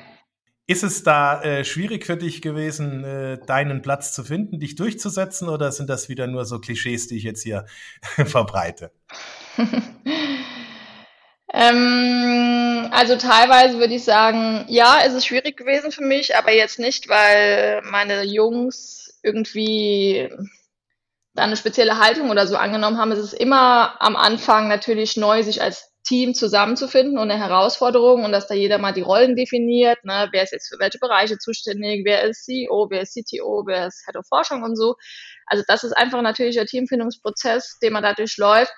Ist 0.71 0.85
es 0.85 1.03
da 1.03 1.43
äh, 1.43 1.65
schwierig 1.65 2.07
für 2.07 2.17
dich 2.17 2.43
gewesen, 2.43 3.03
äh, 3.03 3.39
deinen 3.45 3.83
Platz 3.83 4.12
zu 4.12 4.23
finden, 4.23 4.61
dich 4.61 4.77
durchzusetzen, 4.77 5.49
oder 5.49 5.73
sind 5.73 5.91
das 5.91 6.09
wieder 6.09 6.29
nur 6.29 6.45
so 6.45 6.61
Klischees, 6.61 7.09
die 7.09 7.17
ich 7.17 7.25
jetzt 7.25 7.43
hier 7.43 7.67
verbreite? 8.25 8.93
Ähm, 11.53 12.89
also 12.93 13.17
teilweise 13.17 13.81
würde 13.81 13.95
ich 13.95 14.05
sagen, 14.05 14.65
ja, 14.69 15.00
es 15.05 15.15
ist 15.15 15.27
schwierig 15.27 15.57
gewesen 15.57 15.91
für 15.91 16.05
mich, 16.05 16.37
aber 16.37 16.53
jetzt 16.53 16.79
nicht, 16.79 17.09
weil 17.09 17.83
meine 17.83 18.23
Jungs 18.23 19.19
irgendwie 19.25 20.31
da 21.35 21.43
eine 21.43 21.57
spezielle 21.57 21.99
Haltung 21.99 22.31
oder 22.31 22.47
so 22.47 22.57
angenommen 22.57 22.99
haben. 22.99 23.11
Es 23.11 23.19
ist 23.19 23.33
immer 23.35 24.00
am 24.00 24.15
Anfang 24.15 24.69
natürlich 24.69 25.17
neu, 25.17 25.43
sich 25.43 25.61
als 25.61 25.90
Team 26.11 26.35
zusammenzufinden 26.35 27.19
und 27.19 27.31
eine 27.31 27.38
Herausforderung 27.40 28.25
und 28.25 28.33
dass 28.33 28.49
da 28.49 28.55
jeder 28.55 28.79
mal 28.79 28.93
die 28.93 29.00
Rollen 29.00 29.37
definiert, 29.37 30.05
ne, 30.05 30.29
wer 30.33 30.43
ist 30.43 30.50
jetzt 30.50 30.69
für 30.69 30.81
welche 30.81 30.99
Bereiche 30.99 31.38
zuständig, 31.38 32.05
wer 32.05 32.25
ist 32.25 32.45
CEO, 32.45 32.88
wer 32.90 33.02
ist 33.02 33.14
CTO, 33.14 33.62
wer 33.64 33.87
ist 33.87 34.02
Head 34.07 34.17
of 34.17 34.26
Forschung 34.26 34.64
und 34.64 34.75
so. 34.75 34.97
Also 35.47 35.62
das 35.69 35.85
ist 35.85 35.93
einfach 35.93 36.21
natürlich 36.21 36.59
ein 36.59 36.67
Teamfindungsprozess, 36.67 37.79
den 37.81 37.93
man 37.93 38.02
dadurch 38.02 38.37
läuft. 38.38 38.73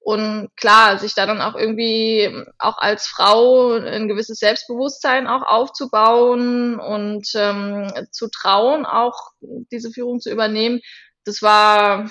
Und 0.00 0.48
klar, 0.56 0.96
sich 0.96 1.14
da 1.14 1.26
dann 1.26 1.42
auch 1.42 1.54
irgendwie 1.54 2.34
auch 2.58 2.78
als 2.78 3.06
Frau 3.06 3.72
ein 3.72 4.08
gewisses 4.08 4.38
Selbstbewusstsein 4.38 5.26
auch 5.26 5.42
aufzubauen 5.42 6.80
und 6.80 7.28
ähm, 7.34 7.92
zu 8.12 8.28
trauen, 8.30 8.86
auch 8.86 9.32
diese 9.42 9.90
Führung 9.90 10.20
zu 10.20 10.30
übernehmen, 10.30 10.80
das 11.26 11.42
war 11.42 12.10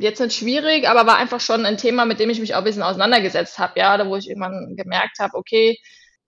jetzt 0.00 0.20
nicht 0.20 0.36
schwierig, 0.36 0.88
aber 0.88 1.06
war 1.06 1.16
einfach 1.16 1.40
schon 1.40 1.66
ein 1.66 1.76
Thema, 1.76 2.04
mit 2.04 2.20
dem 2.20 2.30
ich 2.30 2.40
mich 2.40 2.54
auch 2.54 2.58
ein 2.58 2.64
bisschen 2.64 2.82
auseinandergesetzt 2.82 3.58
habe, 3.58 3.78
ja, 3.78 3.96
da 3.96 4.06
wo 4.08 4.16
ich 4.16 4.28
irgendwann 4.28 4.74
gemerkt 4.76 5.18
habe, 5.20 5.36
okay, 5.36 5.78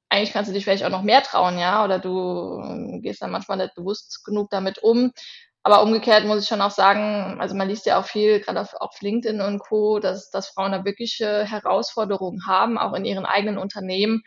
eigentlich 0.09 0.33
kannst 0.33 0.49
du 0.50 0.54
dich 0.54 0.64
vielleicht 0.64 0.85
auch 0.85 0.90
noch 0.90 1.02
mehr 1.02 1.23
trauen, 1.23 1.59
ja, 1.59 1.85
oder 1.85 1.99
du 1.99 3.00
gehst 3.02 3.23
dann 3.23 3.30
manchmal 3.30 3.59
nicht 3.59 3.75
bewusst 3.75 4.25
genug 4.25 4.50
damit 4.50 4.78
um. 4.78 5.12
Aber 5.66 5.83
umgekehrt 5.83 6.26
muss 6.26 6.42
ich 6.42 6.49
schon 6.49 6.61
auch 6.61 6.71
sagen, 6.71 7.40
also 7.40 7.54
man 7.54 7.68
liest 7.68 7.87
ja 7.87 7.99
auch 7.99 8.04
viel, 8.04 8.40
gerade 8.40 8.61
auf, 8.61 8.75
auf 8.75 9.00
LinkedIn 9.00 9.40
und 9.40 9.61
Co., 9.61 9.99
dass, 9.99 10.30
dass 10.30 10.49
Frauen 10.49 10.73
da 10.73 10.85
wirkliche 10.85 11.44
Herausforderungen 11.47 12.47
haben, 12.47 12.76
auch 12.76 12.92
in 12.92 13.06
ihren 13.06 13.25
eigenen 13.25 13.56
Unternehmen. 13.56 14.23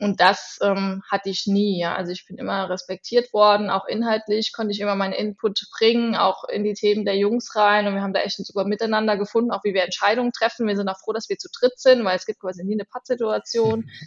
Und 0.00 0.18
das 0.18 0.58
ähm, 0.62 1.02
hatte 1.10 1.28
ich 1.28 1.46
nie. 1.46 1.78
Ja. 1.78 1.94
Also 1.94 2.10
ich 2.10 2.24
bin 2.26 2.38
immer 2.38 2.70
respektiert 2.70 3.34
worden, 3.34 3.68
auch 3.68 3.86
inhaltlich 3.86 4.52
konnte 4.54 4.72
ich 4.72 4.80
immer 4.80 4.94
meinen 4.96 5.12
Input 5.12 5.66
bringen, 5.76 6.16
auch 6.16 6.44
in 6.44 6.64
die 6.64 6.72
Themen 6.72 7.04
der 7.04 7.18
Jungs 7.18 7.54
rein. 7.54 7.86
Und 7.86 7.94
wir 7.94 8.00
haben 8.00 8.14
da 8.14 8.20
echt 8.20 8.38
ein 8.38 8.44
super 8.44 8.64
Miteinander 8.64 9.18
gefunden, 9.18 9.50
auch 9.50 9.62
wie 9.62 9.74
wir 9.74 9.84
Entscheidungen 9.84 10.32
treffen. 10.32 10.66
Wir 10.66 10.76
sind 10.76 10.88
auch 10.88 10.98
froh, 10.98 11.12
dass 11.12 11.28
wir 11.28 11.36
zu 11.36 11.48
dritt 11.52 11.78
sind, 11.78 12.02
weil 12.04 12.16
es 12.16 12.24
gibt 12.24 12.40
quasi 12.40 12.64
nie 12.64 12.74
eine 12.74 12.86
Pattsituation. 12.86 13.90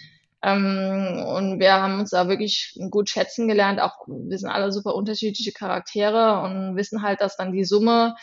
Ähm, 0.46 1.24
und 1.26 1.62
wir 1.62 1.72
haben 1.72 2.02
uns 2.02 2.10
da 2.10 2.28
wirklich 2.28 2.78
gut 2.92 3.10
schätzen 3.10 3.48
gelernt. 3.48 3.80
Auch 3.80 4.06
wir 4.08 4.38
sind 4.38 4.50
alle 4.50 4.74
super 4.74 4.94
unterschiedliche 4.94 5.54
Charaktere 5.54 6.42
und 6.42 6.76
wissen 6.76 7.02
halt, 7.02 7.22
dass 7.22 7.38
dann 7.38 7.54
die 7.54 7.64
Summe 7.64 8.18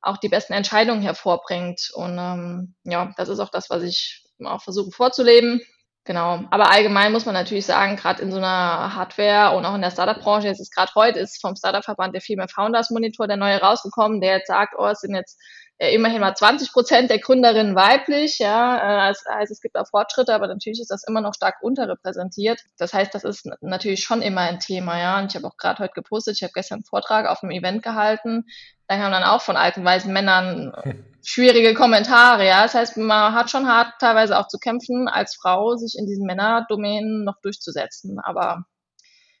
auch 0.00 0.16
die 0.16 0.30
besten 0.30 0.54
Entscheidungen 0.54 1.02
hervorbringt. 1.02 1.90
Und 1.92 2.16
ähm, 2.18 2.74
ja, 2.84 3.12
das 3.18 3.28
ist 3.28 3.40
auch 3.40 3.50
das, 3.50 3.68
was 3.68 3.82
ich 3.82 4.24
auch 4.42 4.62
versuche 4.62 4.90
vorzuleben. 4.90 5.60
Genau. 6.06 6.44
Aber 6.50 6.70
allgemein 6.70 7.10
muss 7.10 7.26
man 7.26 7.34
natürlich 7.34 7.66
sagen, 7.66 7.96
gerade 7.96 8.22
in 8.22 8.30
so 8.30 8.38
einer 8.38 8.94
Hardware 8.94 9.56
und 9.56 9.64
auch 9.64 9.74
in 9.74 9.82
der 9.82 9.90
Startup-Branche, 9.90 10.46
jetzt 10.46 10.60
ist 10.60 10.72
gerade 10.72 10.92
heute 10.94 11.18
ist 11.18 11.40
vom 11.40 11.56
Startup-Verband 11.56 12.14
der 12.14 12.20
Female 12.20 12.48
Founders 12.48 12.90
Monitor 12.90 13.26
der 13.26 13.36
neue 13.36 13.60
rausgekommen, 13.60 14.20
der 14.20 14.36
jetzt 14.36 14.46
sagt, 14.46 14.74
oh, 14.78 14.86
es 14.86 15.00
sind 15.00 15.16
jetzt 15.16 15.36
äh, 15.78 15.92
immerhin 15.92 16.20
mal 16.20 16.36
20 16.36 16.72
Prozent 16.72 17.10
der 17.10 17.18
Gründerinnen 17.18 17.74
weiblich, 17.74 18.38
ja, 18.38 19.08
äh, 19.08 19.08
das 19.08 19.24
heißt, 19.28 19.50
es 19.50 19.60
gibt 19.60 19.76
auch 19.76 19.88
Fortschritte, 19.88 20.32
aber 20.32 20.46
natürlich 20.46 20.80
ist 20.80 20.92
das 20.92 21.02
immer 21.08 21.20
noch 21.20 21.34
stark 21.34 21.56
unterrepräsentiert. 21.60 22.60
Das 22.78 22.94
heißt, 22.94 23.12
das 23.12 23.24
ist 23.24 23.50
natürlich 23.60 24.04
schon 24.04 24.22
immer 24.22 24.42
ein 24.42 24.60
Thema, 24.60 25.00
ja. 25.00 25.18
Und 25.18 25.26
ich 25.26 25.34
habe 25.34 25.48
auch 25.48 25.56
gerade 25.56 25.80
heute 25.80 25.92
gepostet, 25.92 26.36
ich 26.36 26.42
habe 26.44 26.52
gestern 26.54 26.76
einen 26.76 26.84
Vortrag 26.84 27.26
auf 27.26 27.42
einem 27.42 27.50
Event 27.50 27.82
gehalten, 27.82 28.44
da 28.86 28.96
kamen 28.96 29.10
dann 29.10 29.24
auch 29.24 29.42
von 29.42 29.56
alten 29.56 29.84
weißen 29.84 30.12
Männern 30.12 30.72
schwierige 31.26 31.74
Kommentare, 31.74 32.46
ja. 32.46 32.62
Das 32.62 32.74
heißt, 32.74 32.96
man 32.96 33.34
hat 33.34 33.50
schon 33.50 33.66
hart 33.66 33.94
teilweise 33.98 34.38
auch 34.38 34.48
zu 34.48 34.58
kämpfen, 34.58 35.08
als 35.08 35.34
Frau 35.34 35.76
sich 35.76 35.96
in 35.98 36.06
diesen 36.06 36.24
Männerdomänen 36.24 37.24
noch 37.24 37.40
durchzusetzen. 37.42 38.20
Aber 38.20 38.64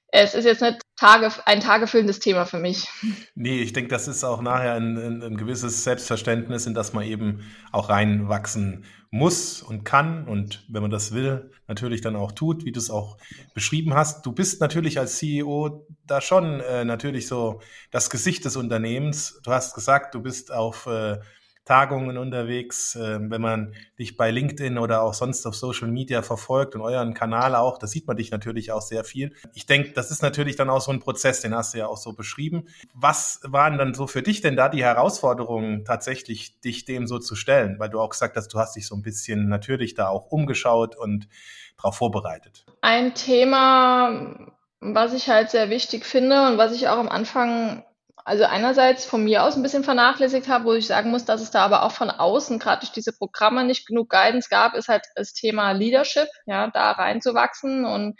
es 0.08 0.34
ist 0.34 0.44
jetzt 0.44 0.62
nicht 0.62 0.82
Tage, 0.96 1.30
ein 1.44 1.60
tagefüllendes 1.60 2.18
Thema 2.18 2.44
für 2.44 2.58
mich. 2.58 2.88
Nee, 3.34 3.60
ich 3.60 3.72
denke, 3.72 3.88
das 3.88 4.08
ist 4.08 4.24
auch 4.24 4.40
nachher 4.40 4.74
ein, 4.74 4.96
ein, 4.96 5.22
ein, 5.22 5.36
gewisses 5.36 5.84
Selbstverständnis, 5.84 6.66
in 6.66 6.74
das 6.74 6.92
man 6.92 7.04
eben 7.04 7.44
auch 7.70 7.88
reinwachsen 7.88 8.84
muss 9.10 9.62
und 9.62 9.84
kann 9.84 10.26
und 10.26 10.64
wenn 10.68 10.82
man 10.82 10.90
das 10.90 11.12
will, 11.12 11.52
natürlich 11.68 12.00
dann 12.00 12.16
auch 12.16 12.32
tut, 12.32 12.64
wie 12.64 12.72
du 12.72 12.80
es 12.80 12.90
auch 12.90 13.18
beschrieben 13.54 13.94
hast. 13.94 14.26
Du 14.26 14.32
bist 14.32 14.60
natürlich 14.60 14.98
als 14.98 15.18
CEO 15.18 15.86
da 16.04 16.20
schon 16.20 16.60
äh, 16.60 16.84
natürlich 16.84 17.28
so 17.28 17.60
das 17.90 18.10
Gesicht 18.10 18.44
des 18.44 18.56
Unternehmens. 18.56 19.40
Du 19.44 19.52
hast 19.52 19.74
gesagt, 19.74 20.14
du 20.14 20.22
bist 20.22 20.50
auf 20.50 20.86
äh, 20.86 21.18
Tagungen 21.66 22.16
unterwegs, 22.16 22.94
äh, 22.94 23.18
wenn 23.20 23.40
man 23.40 23.74
dich 23.98 24.16
bei 24.16 24.30
LinkedIn 24.30 24.78
oder 24.78 25.02
auch 25.02 25.14
sonst 25.14 25.44
auf 25.46 25.56
Social 25.56 25.88
Media 25.88 26.22
verfolgt 26.22 26.76
und 26.76 26.80
euren 26.80 27.12
Kanal 27.12 27.56
auch, 27.56 27.76
da 27.76 27.88
sieht 27.88 28.06
man 28.06 28.16
dich 28.16 28.30
natürlich 28.30 28.70
auch 28.70 28.80
sehr 28.80 29.02
viel. 29.02 29.34
Ich 29.52 29.66
denke, 29.66 29.90
das 29.90 30.12
ist 30.12 30.22
natürlich 30.22 30.54
dann 30.54 30.70
auch 30.70 30.80
so 30.80 30.92
ein 30.92 31.00
Prozess, 31.00 31.40
den 31.40 31.54
hast 31.54 31.74
du 31.74 31.78
ja 31.78 31.88
auch 31.88 31.96
so 31.96 32.12
beschrieben. 32.12 32.68
Was 32.94 33.40
waren 33.42 33.78
dann 33.78 33.94
so 33.94 34.06
für 34.06 34.22
dich 34.22 34.40
denn 34.40 34.54
da 34.54 34.68
die 34.68 34.84
Herausforderungen, 34.84 35.84
tatsächlich 35.84 36.60
dich 36.60 36.84
dem 36.84 37.08
so 37.08 37.18
zu 37.18 37.34
stellen? 37.34 37.80
Weil 37.80 37.90
du 37.90 38.00
auch 38.00 38.10
gesagt 38.10 38.36
hast, 38.36 38.54
du 38.54 38.58
hast 38.60 38.76
dich 38.76 38.86
so 38.86 38.94
ein 38.94 39.02
bisschen 39.02 39.48
natürlich 39.48 39.94
da 39.94 40.08
auch 40.08 40.26
umgeschaut 40.30 40.96
und 40.96 41.28
darauf 41.76 41.96
vorbereitet. 41.96 42.64
Ein 42.80 43.14
Thema, 43.14 44.52
was 44.78 45.12
ich 45.14 45.28
halt 45.28 45.50
sehr 45.50 45.68
wichtig 45.68 46.06
finde 46.06 46.46
und 46.46 46.58
was 46.58 46.72
ich 46.72 46.86
auch 46.86 46.98
am 46.98 47.08
Anfang 47.08 47.82
also 48.26 48.42
einerseits 48.42 49.04
von 49.04 49.22
mir 49.22 49.44
aus 49.44 49.54
ein 49.54 49.62
bisschen 49.62 49.84
vernachlässigt 49.84 50.48
habe, 50.48 50.64
wo 50.64 50.72
ich 50.72 50.88
sagen 50.88 51.12
muss, 51.12 51.24
dass 51.24 51.40
es 51.40 51.52
da 51.52 51.64
aber 51.64 51.84
auch 51.84 51.92
von 51.92 52.10
außen, 52.10 52.58
gerade 52.58 52.80
durch 52.80 52.90
diese 52.90 53.12
Programme, 53.12 53.62
nicht 53.62 53.86
genug 53.86 54.10
Guidance 54.10 54.48
gab, 54.50 54.74
ist 54.74 54.88
halt 54.88 55.06
das 55.14 55.32
Thema 55.32 55.70
Leadership, 55.70 56.26
ja, 56.44 56.68
da 56.72 56.90
reinzuwachsen 56.90 57.84
und 57.84 58.16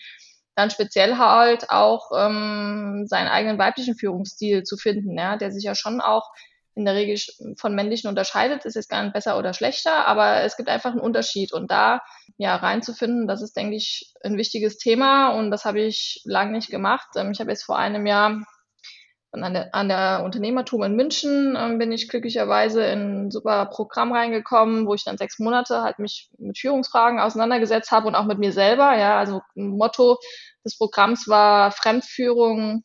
dann 0.54 0.70
speziell 0.70 1.18
halt 1.18 1.70
auch 1.70 2.12
ähm, 2.16 3.06
seinen 3.08 3.26
eigenen 3.26 3.58
weiblichen 3.58 3.96
Führungsstil 3.96 4.62
zu 4.62 4.76
finden, 4.76 5.18
ja, 5.18 5.36
der 5.36 5.50
sich 5.50 5.64
ja 5.64 5.74
schon 5.74 6.00
auch 6.00 6.30
in 6.76 6.84
der 6.84 6.94
Regel 6.94 7.18
von 7.58 7.74
männlichen 7.74 8.08
unterscheidet, 8.08 8.64
ist 8.64 8.76
jetzt 8.76 8.88
gar 8.88 9.02
nicht 9.02 9.12
besser 9.12 9.36
oder 9.36 9.54
schlechter, 9.54 10.06
aber 10.06 10.42
es 10.42 10.56
gibt 10.56 10.68
einfach 10.68 10.92
einen 10.92 11.00
Unterschied 11.00 11.52
und 11.52 11.68
da 11.72 12.00
ja 12.38 12.54
reinzufinden, 12.54 13.26
das 13.26 13.42
ist, 13.42 13.56
denke 13.56 13.74
ich, 13.74 14.12
ein 14.22 14.36
wichtiges 14.36 14.78
Thema 14.78 15.30
und 15.30 15.50
das 15.50 15.64
habe 15.64 15.80
ich 15.80 16.20
lange 16.24 16.52
nicht 16.52 16.70
gemacht. 16.70 17.08
Ähm, 17.16 17.32
ich 17.32 17.40
habe 17.40 17.50
jetzt 17.50 17.64
vor 17.64 17.76
einem 17.76 18.06
Jahr 18.06 18.46
an 19.32 19.52
der, 19.52 19.74
an 19.74 19.88
der 19.88 20.22
Unternehmertum 20.24 20.82
in 20.82 20.96
München 20.96 21.56
ähm, 21.58 21.78
bin 21.78 21.92
ich 21.92 22.08
glücklicherweise 22.08 22.84
in 22.86 23.26
ein 23.26 23.30
super 23.30 23.66
Programm 23.66 24.12
reingekommen, 24.12 24.86
wo 24.86 24.94
ich 24.94 25.04
dann 25.04 25.18
sechs 25.18 25.38
Monate 25.38 25.82
halt 25.82 25.98
mich 25.98 26.30
mit 26.38 26.58
Führungsfragen 26.58 27.20
auseinandergesetzt 27.20 27.90
habe 27.90 28.08
und 28.08 28.14
auch 28.14 28.24
mit 28.24 28.38
mir 28.38 28.52
selber. 28.52 28.96
Ja, 28.96 29.18
also 29.18 29.42
Motto 29.54 30.18
des 30.64 30.78
Programms 30.78 31.28
war 31.28 31.70
Fremdführung 31.70 32.82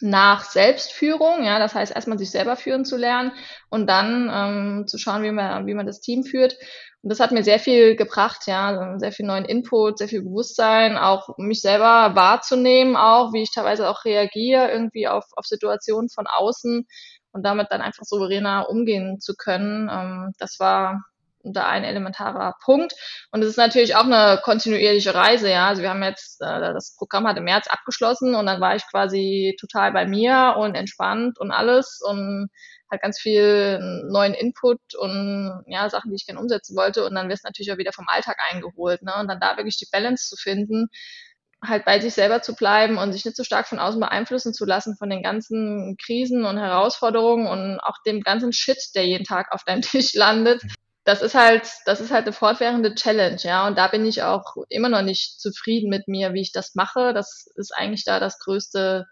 nach 0.00 0.44
Selbstführung, 0.44 1.44
ja, 1.44 1.58
das 1.58 1.74
heißt 1.74 1.94
erstmal 1.94 2.18
sich 2.18 2.30
selber 2.30 2.56
führen 2.56 2.84
zu 2.84 2.96
lernen 2.96 3.32
und 3.68 3.88
dann 3.88 4.30
ähm, 4.32 4.86
zu 4.86 4.98
schauen, 4.98 5.22
wie 5.22 5.32
man, 5.32 5.66
wie 5.66 5.74
man 5.74 5.86
das 5.86 6.00
Team 6.00 6.24
führt. 6.24 6.56
Und 7.02 7.10
das 7.10 7.20
hat 7.20 7.32
mir 7.32 7.42
sehr 7.42 7.58
viel 7.58 7.96
gebracht, 7.96 8.46
ja, 8.46 8.98
sehr 8.98 9.12
viel 9.12 9.26
neuen 9.26 9.46
Input, 9.46 9.98
sehr 9.98 10.08
viel 10.08 10.22
Bewusstsein, 10.22 10.98
auch 10.98 11.36
mich 11.38 11.60
selber 11.62 12.14
wahrzunehmen, 12.14 12.96
auch 12.96 13.32
wie 13.32 13.42
ich 13.42 13.52
teilweise 13.52 13.88
auch 13.88 14.04
reagiere 14.04 14.70
irgendwie 14.70 15.08
auf, 15.08 15.24
auf 15.36 15.46
Situationen 15.46 16.10
von 16.10 16.26
außen 16.26 16.86
und 17.32 17.46
damit 17.46 17.68
dann 17.70 17.80
einfach 17.80 18.04
souveräner 18.04 18.68
umgehen 18.68 19.18
zu 19.20 19.34
können. 19.34 19.88
Ähm, 19.90 20.32
das 20.38 20.56
war 20.58 21.02
da 21.42 21.66
ein 21.68 21.84
elementarer 21.84 22.54
Punkt. 22.64 22.92
Und 23.30 23.42
es 23.42 23.48
ist 23.48 23.56
natürlich 23.56 23.96
auch 23.96 24.04
eine 24.04 24.40
kontinuierliche 24.42 25.14
Reise, 25.14 25.50
ja. 25.50 25.68
Also 25.68 25.82
wir 25.82 25.90
haben 25.90 26.02
jetzt, 26.02 26.40
äh, 26.40 26.60
das 26.60 26.96
Programm 26.96 27.26
hat 27.26 27.36
im 27.36 27.44
März 27.44 27.66
abgeschlossen 27.68 28.34
und 28.34 28.46
dann 28.46 28.60
war 28.60 28.76
ich 28.76 28.82
quasi 28.90 29.56
total 29.60 29.92
bei 29.92 30.06
mir 30.06 30.56
und 30.58 30.74
entspannt 30.74 31.38
und 31.38 31.50
alles 31.50 32.00
und 32.02 32.50
halt 32.90 33.02
ganz 33.02 33.20
viel 33.20 33.78
neuen 34.10 34.34
Input 34.34 34.80
und 34.98 35.62
ja, 35.66 35.88
Sachen, 35.88 36.10
die 36.10 36.16
ich 36.16 36.26
gerne 36.26 36.40
umsetzen 36.40 36.76
wollte. 36.76 37.04
Und 37.04 37.14
dann 37.14 37.28
wirst 37.28 37.44
du 37.44 37.48
natürlich 37.48 37.72
auch 37.72 37.78
wieder 37.78 37.92
vom 37.92 38.06
Alltag 38.08 38.36
eingeholt. 38.50 39.02
Ne? 39.02 39.12
Und 39.20 39.28
dann 39.28 39.40
da 39.40 39.56
wirklich 39.56 39.76
die 39.76 39.88
Balance 39.90 40.28
zu 40.28 40.36
finden, 40.36 40.88
halt 41.62 41.84
bei 41.84 42.00
sich 42.00 42.14
selber 42.14 42.42
zu 42.42 42.54
bleiben 42.54 42.96
und 42.98 43.12
sich 43.12 43.24
nicht 43.24 43.36
so 43.36 43.44
stark 43.44 43.68
von 43.68 43.78
außen 43.78 44.00
beeinflussen 44.00 44.54
zu 44.54 44.64
lassen 44.64 44.96
von 44.96 45.10
den 45.10 45.22
ganzen 45.22 45.96
Krisen 46.02 46.44
und 46.44 46.58
Herausforderungen 46.58 47.46
und 47.46 47.80
auch 47.80 47.98
dem 48.06 48.22
ganzen 48.22 48.52
Shit, 48.52 48.78
der 48.94 49.06
jeden 49.06 49.24
Tag 49.24 49.52
auf 49.52 49.64
deinem 49.64 49.82
Tisch 49.82 50.14
landet. 50.14 50.62
Das 51.04 51.22
ist 51.22 51.34
halt, 51.34 51.68
das 51.86 52.00
ist 52.00 52.10
halt 52.10 52.26
eine 52.26 52.32
fortwährende 52.32 52.94
Challenge, 52.94 53.40
ja. 53.42 53.66
Und 53.66 53.78
da 53.78 53.88
bin 53.88 54.04
ich 54.04 54.22
auch 54.22 54.56
immer 54.68 54.88
noch 54.88 55.02
nicht 55.02 55.40
zufrieden 55.40 55.88
mit 55.88 56.08
mir, 56.08 56.34
wie 56.34 56.42
ich 56.42 56.52
das 56.52 56.74
mache. 56.74 57.14
Das 57.14 57.46
ist 57.56 57.74
eigentlich 57.74 58.04
da 58.04 58.20
das 58.20 58.38
größte 58.38 59.06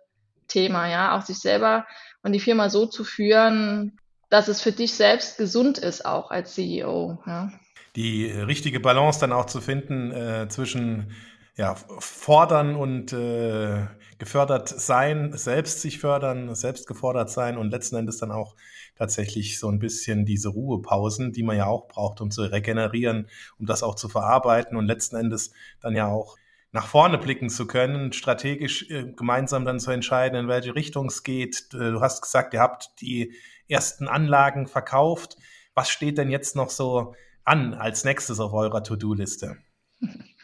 Thema, 0.48 0.88
ja. 0.88 1.16
Auch 1.16 1.22
sich 1.22 1.38
selber 1.38 1.86
und 2.22 2.32
die 2.32 2.40
Firma 2.40 2.68
so 2.68 2.86
zu 2.86 3.04
führen, 3.04 3.98
dass 4.30 4.48
es 4.48 4.60
für 4.60 4.72
dich 4.72 4.94
selbst 4.94 5.38
gesund 5.38 5.78
ist, 5.78 6.04
auch 6.04 6.30
als 6.30 6.54
CEO. 6.54 7.18
Ja. 7.26 7.50
Die 7.96 8.26
richtige 8.26 8.80
Balance 8.80 9.20
dann 9.20 9.32
auch 9.32 9.46
zu 9.46 9.60
finden 9.60 10.12
äh, 10.12 10.48
zwischen 10.48 11.12
ja, 11.58 11.74
fordern 11.74 12.76
und 12.76 13.12
äh, 13.12 13.88
gefördert 14.18 14.68
sein, 14.68 15.32
selbst 15.36 15.80
sich 15.80 15.98
fördern, 15.98 16.54
selbst 16.54 16.86
gefordert 16.86 17.30
sein 17.30 17.58
und 17.58 17.70
letzten 17.70 17.96
Endes 17.96 18.18
dann 18.18 18.30
auch 18.30 18.54
tatsächlich 18.94 19.58
so 19.58 19.68
ein 19.68 19.80
bisschen 19.80 20.24
diese 20.24 20.50
Ruhepausen, 20.50 21.32
die 21.32 21.42
man 21.42 21.56
ja 21.56 21.66
auch 21.66 21.88
braucht, 21.88 22.20
um 22.20 22.30
zu 22.30 22.42
regenerieren, 22.42 23.28
um 23.58 23.66
das 23.66 23.82
auch 23.82 23.96
zu 23.96 24.08
verarbeiten 24.08 24.76
und 24.76 24.86
letzten 24.86 25.16
Endes 25.16 25.52
dann 25.80 25.96
ja 25.96 26.06
auch 26.06 26.36
nach 26.70 26.86
vorne 26.86 27.18
blicken 27.18 27.50
zu 27.50 27.66
können, 27.66 28.12
strategisch 28.12 28.88
äh, 28.90 29.12
gemeinsam 29.16 29.64
dann 29.64 29.80
zu 29.80 29.90
entscheiden, 29.90 30.38
in 30.38 30.48
welche 30.48 30.76
Richtung 30.76 31.06
es 31.06 31.24
geht. 31.24 31.74
Äh, 31.74 31.90
du 31.90 32.00
hast 32.00 32.22
gesagt, 32.22 32.54
ihr 32.54 32.60
habt 32.60 33.00
die 33.00 33.34
ersten 33.66 34.06
Anlagen 34.06 34.68
verkauft. 34.68 35.36
Was 35.74 35.90
steht 35.90 36.18
denn 36.18 36.30
jetzt 36.30 36.54
noch 36.54 36.70
so 36.70 37.16
an 37.42 37.74
als 37.74 38.04
nächstes 38.04 38.38
auf 38.38 38.52
eurer 38.52 38.84
To-Do-Liste? 38.84 39.56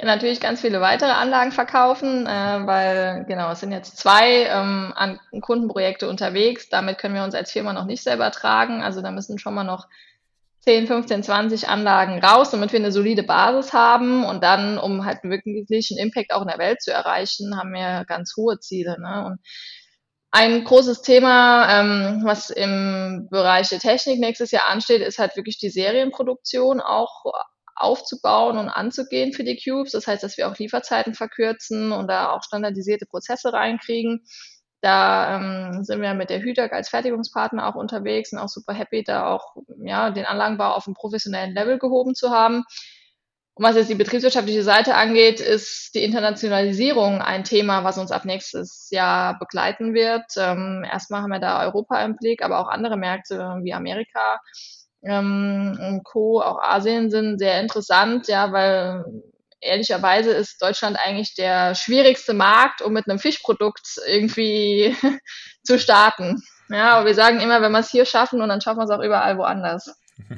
Ja, 0.00 0.06
natürlich 0.06 0.40
ganz 0.40 0.62
viele 0.62 0.80
weitere 0.80 1.10
Anlagen 1.10 1.52
verkaufen, 1.52 2.26
äh, 2.26 2.30
weil 2.30 3.26
genau, 3.28 3.50
es 3.52 3.60
sind 3.60 3.70
jetzt 3.70 3.98
zwei 3.98 4.44
ähm, 4.44 4.94
an 4.96 5.20
Kundenprojekte 5.42 6.08
unterwegs. 6.08 6.70
Damit 6.70 6.96
können 6.96 7.14
wir 7.14 7.22
uns 7.22 7.34
als 7.34 7.52
Firma 7.52 7.74
noch 7.74 7.84
nicht 7.84 8.02
selber 8.02 8.30
tragen. 8.30 8.82
Also 8.82 9.02
da 9.02 9.10
müssen 9.10 9.38
schon 9.38 9.52
mal 9.52 9.64
noch 9.64 9.88
10, 10.60 10.86
15, 10.86 11.22
20 11.22 11.68
Anlagen 11.68 12.18
raus, 12.24 12.50
damit 12.50 12.72
wir 12.72 12.78
eine 12.78 12.92
solide 12.92 13.22
Basis 13.24 13.74
haben 13.74 14.24
und 14.24 14.42
dann, 14.42 14.78
um 14.78 15.04
halt 15.04 15.22
wirklich 15.22 15.90
einen 15.90 16.06
Impact 16.06 16.32
auch 16.32 16.42
in 16.42 16.48
der 16.48 16.58
Welt 16.58 16.80
zu 16.80 16.90
erreichen, 16.92 17.58
haben 17.58 17.72
wir 17.74 18.06
ganz 18.06 18.34
hohe 18.38 18.58
Ziele. 18.58 18.96
Ne? 18.98 19.26
Und 19.26 19.38
ein 20.30 20.64
großes 20.64 21.02
Thema, 21.02 21.78
ähm, 21.78 22.22
was 22.24 22.48
im 22.48 23.28
Bereich 23.30 23.68
der 23.68 23.80
Technik 23.80 24.18
nächstes 24.18 24.50
Jahr 24.50 24.68
ansteht, 24.70 25.02
ist 25.02 25.18
halt 25.18 25.36
wirklich 25.36 25.58
die 25.58 25.70
Serienproduktion 25.70 26.80
auch 26.80 27.26
aufzubauen 27.80 28.58
und 28.58 28.68
anzugehen 28.68 29.32
für 29.32 29.44
die 29.44 29.60
Cubes. 29.62 29.92
Das 29.92 30.06
heißt, 30.06 30.22
dass 30.22 30.36
wir 30.36 30.48
auch 30.48 30.56
Lieferzeiten 30.58 31.14
verkürzen 31.14 31.92
und 31.92 32.08
da 32.08 32.30
auch 32.30 32.42
standardisierte 32.42 33.06
Prozesse 33.06 33.52
reinkriegen. 33.52 34.22
Da 34.82 35.36
ähm, 35.36 35.84
sind 35.84 36.00
wir 36.00 36.14
mit 36.14 36.30
der 36.30 36.40
Hütag 36.40 36.72
als 36.72 36.88
Fertigungspartner 36.88 37.66
auch 37.66 37.74
unterwegs 37.74 38.32
und 38.32 38.38
auch 38.38 38.48
super 38.48 38.72
happy, 38.72 39.04
da 39.04 39.26
auch 39.26 39.56
ja, 39.84 40.10
den 40.10 40.24
Anlagenbau 40.24 40.72
auf 40.72 40.86
einem 40.86 40.94
professionellen 40.94 41.54
Level 41.54 41.78
gehoben 41.78 42.14
zu 42.14 42.30
haben. 42.30 42.64
Und 43.54 43.64
was 43.64 43.76
jetzt 43.76 43.90
die 43.90 43.94
betriebswirtschaftliche 43.94 44.62
Seite 44.62 44.94
angeht, 44.94 45.40
ist 45.40 45.94
die 45.94 46.02
Internationalisierung 46.02 47.20
ein 47.20 47.44
Thema, 47.44 47.84
was 47.84 47.98
uns 47.98 48.10
ab 48.10 48.24
nächstes 48.24 48.88
Jahr 48.90 49.38
begleiten 49.38 49.92
wird. 49.92 50.24
Ähm, 50.38 50.82
erstmal 50.90 51.20
haben 51.20 51.30
wir 51.30 51.40
da 51.40 51.62
Europa 51.62 52.02
im 52.02 52.16
Blick, 52.16 52.42
aber 52.42 52.60
auch 52.60 52.68
andere 52.68 52.96
Märkte 52.96 53.58
wie 53.62 53.74
Amerika 53.74 54.40
ähm, 55.02 56.00
Co., 56.04 56.40
auch 56.40 56.60
Asien 56.62 57.10
sind 57.10 57.38
sehr 57.38 57.60
interessant, 57.60 58.28
ja, 58.28 58.52
weil 58.52 59.04
ehrlicherweise 59.60 60.30
ist 60.30 60.60
Deutschland 60.62 60.98
eigentlich 60.98 61.34
der 61.34 61.74
schwierigste 61.74 62.34
Markt, 62.34 62.82
um 62.82 62.92
mit 62.92 63.08
einem 63.08 63.18
Fischprodukt 63.18 64.00
irgendwie 64.06 64.96
zu 65.64 65.78
starten. 65.78 66.42
Ja, 66.68 66.96
aber 66.96 67.06
wir 67.06 67.14
sagen 67.14 67.40
immer, 67.40 67.60
wenn 67.62 67.72
wir 67.72 67.80
es 67.80 67.90
hier 67.90 68.04
schaffen 68.04 68.40
und 68.40 68.48
dann 68.48 68.60
schaffen 68.60 68.78
wir 68.78 68.84
es 68.84 68.90
auch 68.90 69.02
überall 69.02 69.38
woanders. 69.38 69.94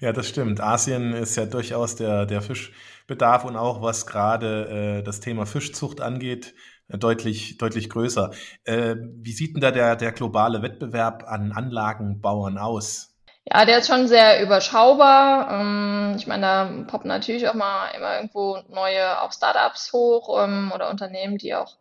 Ja, 0.00 0.12
das 0.12 0.28
stimmt. 0.28 0.60
Asien 0.60 1.12
ist 1.12 1.34
ja 1.34 1.44
durchaus 1.44 1.96
der, 1.96 2.24
der 2.24 2.40
Fischbedarf 2.40 3.44
und 3.44 3.56
auch 3.56 3.82
was 3.82 4.06
gerade 4.06 4.98
äh, 5.00 5.02
das 5.02 5.18
Thema 5.18 5.44
Fischzucht 5.44 6.00
angeht, 6.00 6.54
äh, 6.86 6.98
deutlich, 6.98 7.58
deutlich 7.58 7.90
größer. 7.90 8.30
Äh, 8.62 8.94
wie 8.96 9.32
sieht 9.32 9.56
denn 9.56 9.60
da 9.60 9.72
der, 9.72 9.96
der 9.96 10.12
globale 10.12 10.62
Wettbewerb 10.62 11.24
an 11.26 11.50
Anlagenbauern 11.50 12.58
aus? 12.58 13.07
Ja, 13.50 13.64
der 13.64 13.78
ist 13.78 13.86
schon 13.86 14.08
sehr 14.08 14.42
überschaubar. 14.42 15.50
Ähm, 15.60 16.14
ich 16.18 16.26
meine, 16.26 16.42
da 16.42 16.84
poppen 16.86 17.08
natürlich 17.08 17.48
auch 17.48 17.54
mal 17.54 17.88
immer 17.96 18.16
irgendwo 18.16 18.58
neue 18.68 19.22
auch 19.22 19.32
Startups 19.32 19.92
hoch 19.92 20.42
ähm, 20.42 20.70
oder 20.74 20.90
Unternehmen, 20.90 21.38
die 21.38 21.54
auch 21.54 21.78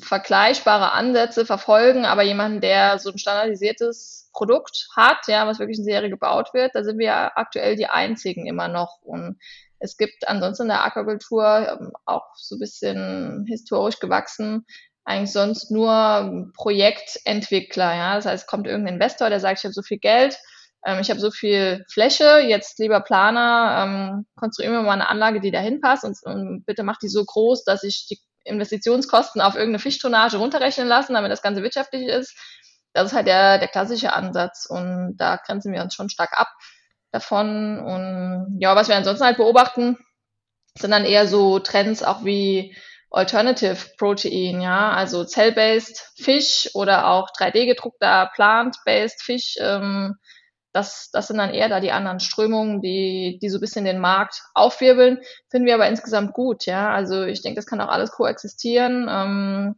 vergleichbare 0.00 0.92
Ansätze 0.92 1.44
verfolgen, 1.44 2.04
aber 2.04 2.22
jemanden, 2.22 2.60
der 2.60 2.98
so 2.98 3.10
ein 3.10 3.18
standardisiertes 3.18 4.30
Produkt 4.32 4.88
hat, 4.94 5.26
ja, 5.26 5.46
was 5.46 5.58
wirklich 5.58 5.78
in 5.78 5.84
Serie 5.84 6.10
gebaut 6.10 6.54
wird, 6.54 6.74
da 6.74 6.84
sind 6.84 6.98
wir 6.98 7.36
aktuell 7.36 7.74
die 7.74 7.86
einzigen 7.88 8.46
immer 8.46 8.68
noch. 8.68 9.00
Und 9.02 9.40
es 9.80 9.96
gibt 9.96 10.28
ansonsten 10.28 10.64
in 10.64 10.68
der 10.68 10.84
Aquakultur 10.84 11.78
ähm, 11.80 11.92
auch 12.04 12.26
so 12.36 12.56
ein 12.56 12.60
bisschen 12.60 13.44
historisch 13.48 13.98
gewachsen, 13.98 14.66
eigentlich 15.10 15.32
sonst 15.32 15.70
nur 15.70 16.50
Projektentwickler, 16.56 17.94
ja. 17.94 18.14
Das 18.14 18.26
heißt, 18.26 18.46
kommt 18.46 18.66
irgendein 18.66 18.94
Investor, 18.94 19.28
der 19.28 19.40
sagt, 19.40 19.58
ich 19.58 19.64
habe 19.64 19.74
so 19.74 19.82
viel 19.82 19.98
Geld, 19.98 20.38
ähm, 20.86 21.00
ich 21.00 21.10
habe 21.10 21.20
so 21.20 21.30
viel 21.30 21.84
Fläche, 21.90 22.40
jetzt 22.40 22.78
lieber 22.78 23.00
Planer, 23.00 23.84
ähm, 23.84 24.26
konstruieren 24.36 24.74
wir 24.74 24.82
mal 24.82 24.92
eine 24.92 25.08
Anlage, 25.08 25.40
die 25.40 25.50
dahin 25.50 25.80
passt 25.80 26.04
und, 26.04 26.16
und 26.24 26.64
bitte 26.64 26.84
macht 26.84 27.02
die 27.02 27.08
so 27.08 27.24
groß, 27.24 27.64
dass 27.64 27.82
ich 27.82 28.06
die 28.08 28.18
Investitionskosten 28.44 29.42
auf 29.42 29.54
irgendeine 29.54 29.80
Fischtonnage 29.80 30.38
runterrechnen 30.38 30.88
lassen, 30.88 31.14
damit 31.14 31.30
das 31.30 31.42
Ganze 31.42 31.62
wirtschaftlich 31.62 32.06
ist. 32.06 32.36
Das 32.92 33.06
ist 33.06 33.12
halt 33.14 33.26
der, 33.26 33.58
der 33.58 33.68
klassische 33.68 34.12
Ansatz 34.12 34.66
und 34.68 35.16
da 35.18 35.36
grenzen 35.36 35.72
wir 35.72 35.82
uns 35.82 35.94
schon 35.94 36.08
stark 36.08 36.38
ab 36.38 36.48
davon. 37.12 37.78
Und 37.78 38.56
ja, 38.60 38.74
was 38.74 38.88
wir 38.88 38.96
ansonsten 38.96 39.24
halt 39.24 39.36
beobachten, 39.36 39.98
sind 40.78 40.90
dann 40.90 41.04
eher 41.04 41.26
so 41.26 41.58
Trends 41.58 42.02
auch 42.02 42.24
wie 42.24 42.74
Alternative 43.10 43.76
Protein, 43.98 44.60
ja, 44.60 44.92
also 44.92 45.24
Cell-based 45.24 46.12
Fisch 46.16 46.70
oder 46.74 47.08
auch 47.08 47.30
3D-gedruckter 47.30 48.30
Plant-based 48.34 49.22
Fisch. 49.22 49.56
Ähm, 49.60 50.16
das, 50.72 51.10
das 51.12 51.26
sind 51.26 51.38
dann 51.38 51.52
eher 51.52 51.68
da 51.68 51.80
die 51.80 51.90
anderen 51.90 52.20
Strömungen, 52.20 52.80
die, 52.80 53.38
die 53.42 53.48
so 53.48 53.58
ein 53.58 53.60
bisschen 53.60 53.84
den 53.84 53.98
Markt 53.98 54.42
aufwirbeln. 54.54 55.18
Finden 55.48 55.66
wir 55.66 55.74
aber 55.74 55.88
insgesamt 55.88 56.32
gut, 56.32 56.66
ja. 56.66 56.92
Also 56.92 57.24
ich 57.24 57.42
denke, 57.42 57.56
das 57.56 57.66
kann 57.66 57.80
auch 57.80 57.88
alles 57.88 58.12
koexistieren. 58.12 59.08
Ähm, 59.10 59.74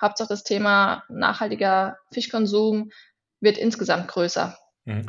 Hauptsache 0.00 0.28
das 0.28 0.44
Thema 0.44 1.04
nachhaltiger 1.08 1.96
Fischkonsum 2.12 2.90
wird 3.40 3.56
insgesamt 3.56 4.08
größer. 4.08 4.58
Mhm. 4.84 5.06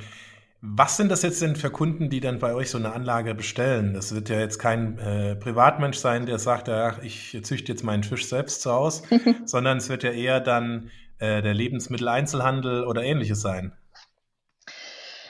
Was 0.64 0.96
sind 0.96 1.10
das 1.10 1.24
jetzt 1.24 1.42
denn 1.42 1.56
für 1.56 1.72
Kunden, 1.72 2.12
die 2.12 2.20
dann 2.20 2.38
bei 2.38 2.54
euch 2.54 2.70
so 2.70 2.78
eine 2.78 2.94
Anlage 2.94 3.34
bestellen? 3.34 3.96
Das 3.96 4.14
wird 4.14 4.30
ja 4.30 4.40
jetzt 4.40 4.60
kein 4.60 5.00
äh, 5.00 5.36
Privatmensch 5.36 5.98
sein, 5.98 6.28
der 6.28 6.38
sagt, 6.38 6.68
ja, 6.68 6.98
ich 7.02 7.36
züchte 7.42 7.72
jetzt 7.72 7.84
meinen 7.84 8.04
Fisch 8.04 8.28
selbst 8.28 8.62
zu 8.62 8.72
Hause, 8.72 9.04
sondern 9.46 9.80
es 9.80 9.90
wird 9.90 10.04
ja 10.04 10.12
eher 10.12 10.40
dann 10.40 10.92
äh, 11.18 11.42
der 11.42 11.56
Lebensmitteleinzelhandel 11.56 12.84
oder 12.84 13.04
ähnliches 13.04 13.42
sein. 13.42 13.74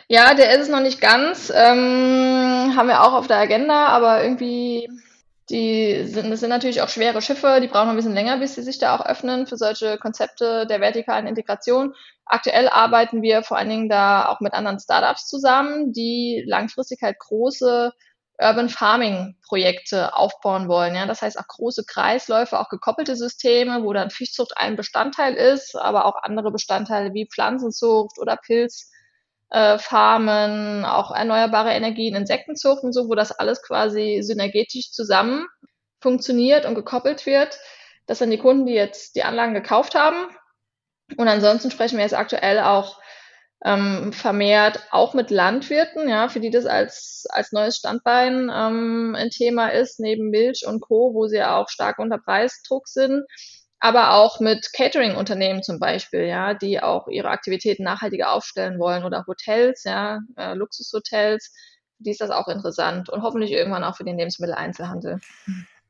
Ja, 0.10 0.34
der 0.34 0.54
ist 0.54 0.64
es 0.64 0.70
noch 0.70 0.82
nicht 0.82 1.00
ganz. 1.00 1.50
Ähm, 1.56 2.74
haben 2.76 2.90
wir 2.90 3.02
auch 3.02 3.14
auf 3.14 3.28
der 3.28 3.38
Agenda, 3.38 3.88
aber 3.88 4.22
irgendwie, 4.22 4.90
die 5.50 6.06
sind, 6.06 6.32
das 6.32 6.40
sind 6.40 6.50
natürlich 6.50 6.82
auch 6.82 6.90
schwere 6.90 7.22
Schiffe, 7.22 7.60
die 7.62 7.68
brauchen 7.68 7.90
ein 7.90 7.96
bisschen 7.96 8.14
länger, 8.14 8.38
bis 8.38 8.56
sie 8.56 8.64
sich 8.64 8.78
da 8.78 8.96
auch 8.96 9.06
öffnen 9.06 9.48
für 9.48 9.58
solche 9.58 9.98
Konzepte 9.98 10.66
der 10.68 10.80
vertikalen 10.80 11.28
Integration. 11.28 11.94
Aktuell 12.26 12.70
arbeiten 12.70 13.22
wir 13.22 13.44
vor 13.44 13.58
allen 13.58 13.70
Dingen 13.70 13.90
da 13.90 14.28
auch 14.28 14.40
mit 14.40 14.54
anderen 14.54 14.80
Startups 14.80 15.28
zusammen, 15.28 15.92
die 15.92 16.44
langfristig 16.48 17.02
halt 17.02 17.20
große 17.20 17.92
Urban 18.42 18.70
Farming 18.70 19.36
Projekte 19.48 20.16
aufbauen 20.16 20.68
wollen. 20.68 20.96
Ja, 20.96 21.06
das 21.06 21.22
heißt 21.22 21.38
auch 21.38 21.48
große 21.48 21.84
Kreisläufe, 21.86 22.60
auch 22.60 22.70
gekoppelte 22.70 23.16
Systeme, 23.16 23.84
wo 23.84 23.94
dann 23.94 24.10
Fischzucht 24.10 24.58
ein 24.58 24.76
Bestandteil 24.76 25.36
ist, 25.36 25.76
aber 25.76 26.06
auch 26.06 26.16
andere 26.24 26.52
Bestandteile 26.52 27.14
wie 27.14 27.28
Pflanzenzucht 27.32 28.18
oder 28.20 28.38
Pilz 28.38 28.90
äh, 29.52 29.78
Farmen, 29.78 30.86
auch 30.86 31.12
erneuerbare 31.12 31.72
Energien, 31.72 32.16
Insektenzucht 32.16 32.84
und 32.84 32.94
so, 32.94 33.10
wo 33.10 33.16
das 33.16 33.32
alles 33.32 33.62
quasi 33.62 34.22
synergetisch 34.22 34.92
zusammen 34.92 35.46
funktioniert 36.00 36.66
und 36.66 36.76
gekoppelt 36.76 37.26
wird. 37.26 37.60
Das 38.08 38.20
sind 38.20 38.32
die 38.32 38.38
Kunden, 38.38 38.66
die 38.66 38.74
jetzt 38.74 39.16
die 39.16 39.24
Anlagen 39.24 39.54
gekauft 39.54 39.94
haben. 39.94 40.18
Und 41.18 41.28
ansonsten 41.28 41.70
sprechen 41.70 41.98
wir 41.98 42.04
jetzt 42.04 42.16
aktuell 42.16 42.60
auch 42.62 43.00
ähm, 43.64 44.12
vermehrt 44.12 44.80
auch 44.90 45.14
mit 45.14 45.30
Landwirten, 45.30 46.10
ja, 46.10 46.30
für 46.30 46.40
die 46.40 46.50
das 46.50 46.66
als, 46.66 47.28
als 47.30 47.52
neues 47.52 47.78
Standbein 47.78 48.50
ähm, 48.52 49.16
ein 49.16 49.30
Thema 49.30 49.68
ist, 49.68 50.00
neben 50.00 50.30
Milch 50.30 50.66
und 50.66 50.80
Co., 50.82 51.14
wo 51.14 51.28
sie 51.28 51.38
ja 51.38 51.58
auch 51.58 51.70
stark 51.70 52.00
unter 52.00 52.18
Preisdruck 52.18 52.88
sind 52.88 53.24
aber 53.82 54.14
auch 54.14 54.40
mit 54.40 54.72
Catering-Unternehmen 54.74 55.64
zum 55.64 55.80
Beispiel, 55.80 56.22
ja, 56.22 56.54
die 56.54 56.82
auch 56.82 57.08
ihre 57.08 57.30
Aktivitäten 57.30 57.84
nachhaltiger 57.84 58.32
aufstellen 58.32 58.80
wollen 58.80 59.04
oder 59.04 59.26
Hotels, 59.28 59.84
ja, 59.84 60.20
äh, 60.38 60.54
Luxushotels, 60.54 61.52
die 61.98 62.12
ist 62.12 62.22
das 62.22 62.30
auch 62.30 62.48
interessant 62.48 63.10
und 63.10 63.24
hoffentlich 63.24 63.52
irgendwann 63.52 63.84
auch 63.84 63.98
für 63.98 64.04
den 64.04 64.20
Lebensmitteleinzelhandel. 64.20 65.20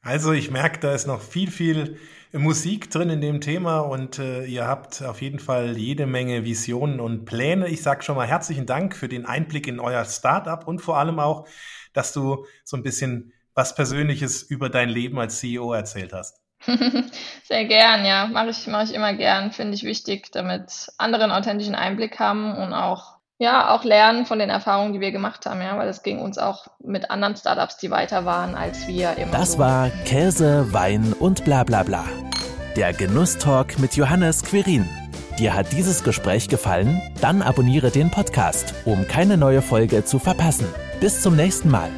Also 0.01 0.31
ich 0.31 0.49
merke, 0.49 0.79
da 0.79 0.95
ist 0.95 1.05
noch 1.05 1.21
viel, 1.21 1.51
viel 1.51 1.97
Musik 2.31 2.89
drin 2.89 3.09
in 3.09 3.19
dem 3.19 3.41
Thema 3.41 3.79
und 3.79 4.19
äh, 4.19 4.45
ihr 4.45 4.65
habt 4.65 5.03
auf 5.03 5.21
jeden 5.21 5.39
Fall 5.39 5.77
jede 5.77 6.07
Menge 6.07 6.45
Visionen 6.45 7.01
und 7.01 7.25
Pläne. 7.25 7.67
Ich 7.67 7.83
sage 7.83 8.03
schon 8.03 8.15
mal 8.15 8.25
herzlichen 8.25 8.65
Dank 8.65 8.95
für 8.95 9.09
den 9.09 9.25
Einblick 9.25 9.67
in 9.67 9.81
euer 9.81 10.05
Startup 10.05 10.65
und 10.65 10.79
vor 10.79 10.97
allem 10.97 11.19
auch, 11.19 11.45
dass 11.91 12.13
du 12.13 12.45
so 12.63 12.77
ein 12.77 12.83
bisschen 12.83 13.33
was 13.53 13.75
Persönliches 13.75 14.43
über 14.43 14.69
dein 14.69 14.87
Leben 14.87 15.19
als 15.19 15.39
CEO 15.39 15.73
erzählt 15.73 16.13
hast. 16.13 16.40
Sehr 17.43 17.65
gern, 17.65 18.05
ja. 18.05 18.27
Mache 18.27 18.49
ich, 18.49 18.67
mach 18.67 18.83
ich 18.83 18.93
immer 18.93 19.13
gern. 19.13 19.51
Finde 19.51 19.73
ich 19.73 19.83
wichtig, 19.83 20.31
damit 20.31 20.91
andere 20.97 21.23
einen 21.23 21.31
authentischen 21.31 21.75
Einblick 21.75 22.19
haben 22.19 22.55
und 22.55 22.73
auch, 22.73 23.17
ja, 23.37 23.73
auch 23.73 23.83
lernen 23.83 24.25
von 24.25 24.39
den 24.39 24.49
Erfahrungen, 24.49 24.93
die 24.93 24.99
wir 24.99 25.11
gemacht 25.11 25.45
haben, 25.45 25.61
ja, 25.61 25.77
weil 25.77 25.89
es 25.89 26.03
ging 26.03 26.19
uns 26.19 26.37
auch 26.37 26.67
mit 26.79 27.09
anderen 27.09 27.35
Startups, 27.35 27.77
die 27.77 27.89
weiter 27.89 28.25
waren 28.25 28.55
als 28.55 28.87
wir 28.87 29.17
immer. 29.17 29.31
Das 29.31 29.53
so. 29.53 29.59
war 29.59 29.89
Käse, 30.05 30.71
Wein 30.71 31.13
und 31.19 31.43
bla 31.45 31.63
bla 31.63 31.83
bla. 31.83 32.05
Der 32.75 32.93
Genusstalk 32.93 33.79
mit 33.79 33.95
Johannes 33.95 34.43
Quirin. 34.43 34.87
Dir 35.39 35.53
hat 35.53 35.71
dieses 35.71 36.03
Gespräch 36.03 36.49
gefallen? 36.49 37.01
Dann 37.19 37.41
abonniere 37.41 37.89
den 37.89 38.11
Podcast, 38.11 38.73
um 38.85 39.07
keine 39.07 39.37
neue 39.37 39.61
Folge 39.61 40.05
zu 40.05 40.19
verpassen. 40.19 40.67
Bis 40.99 41.21
zum 41.21 41.35
nächsten 41.35 41.69
Mal. 41.69 41.89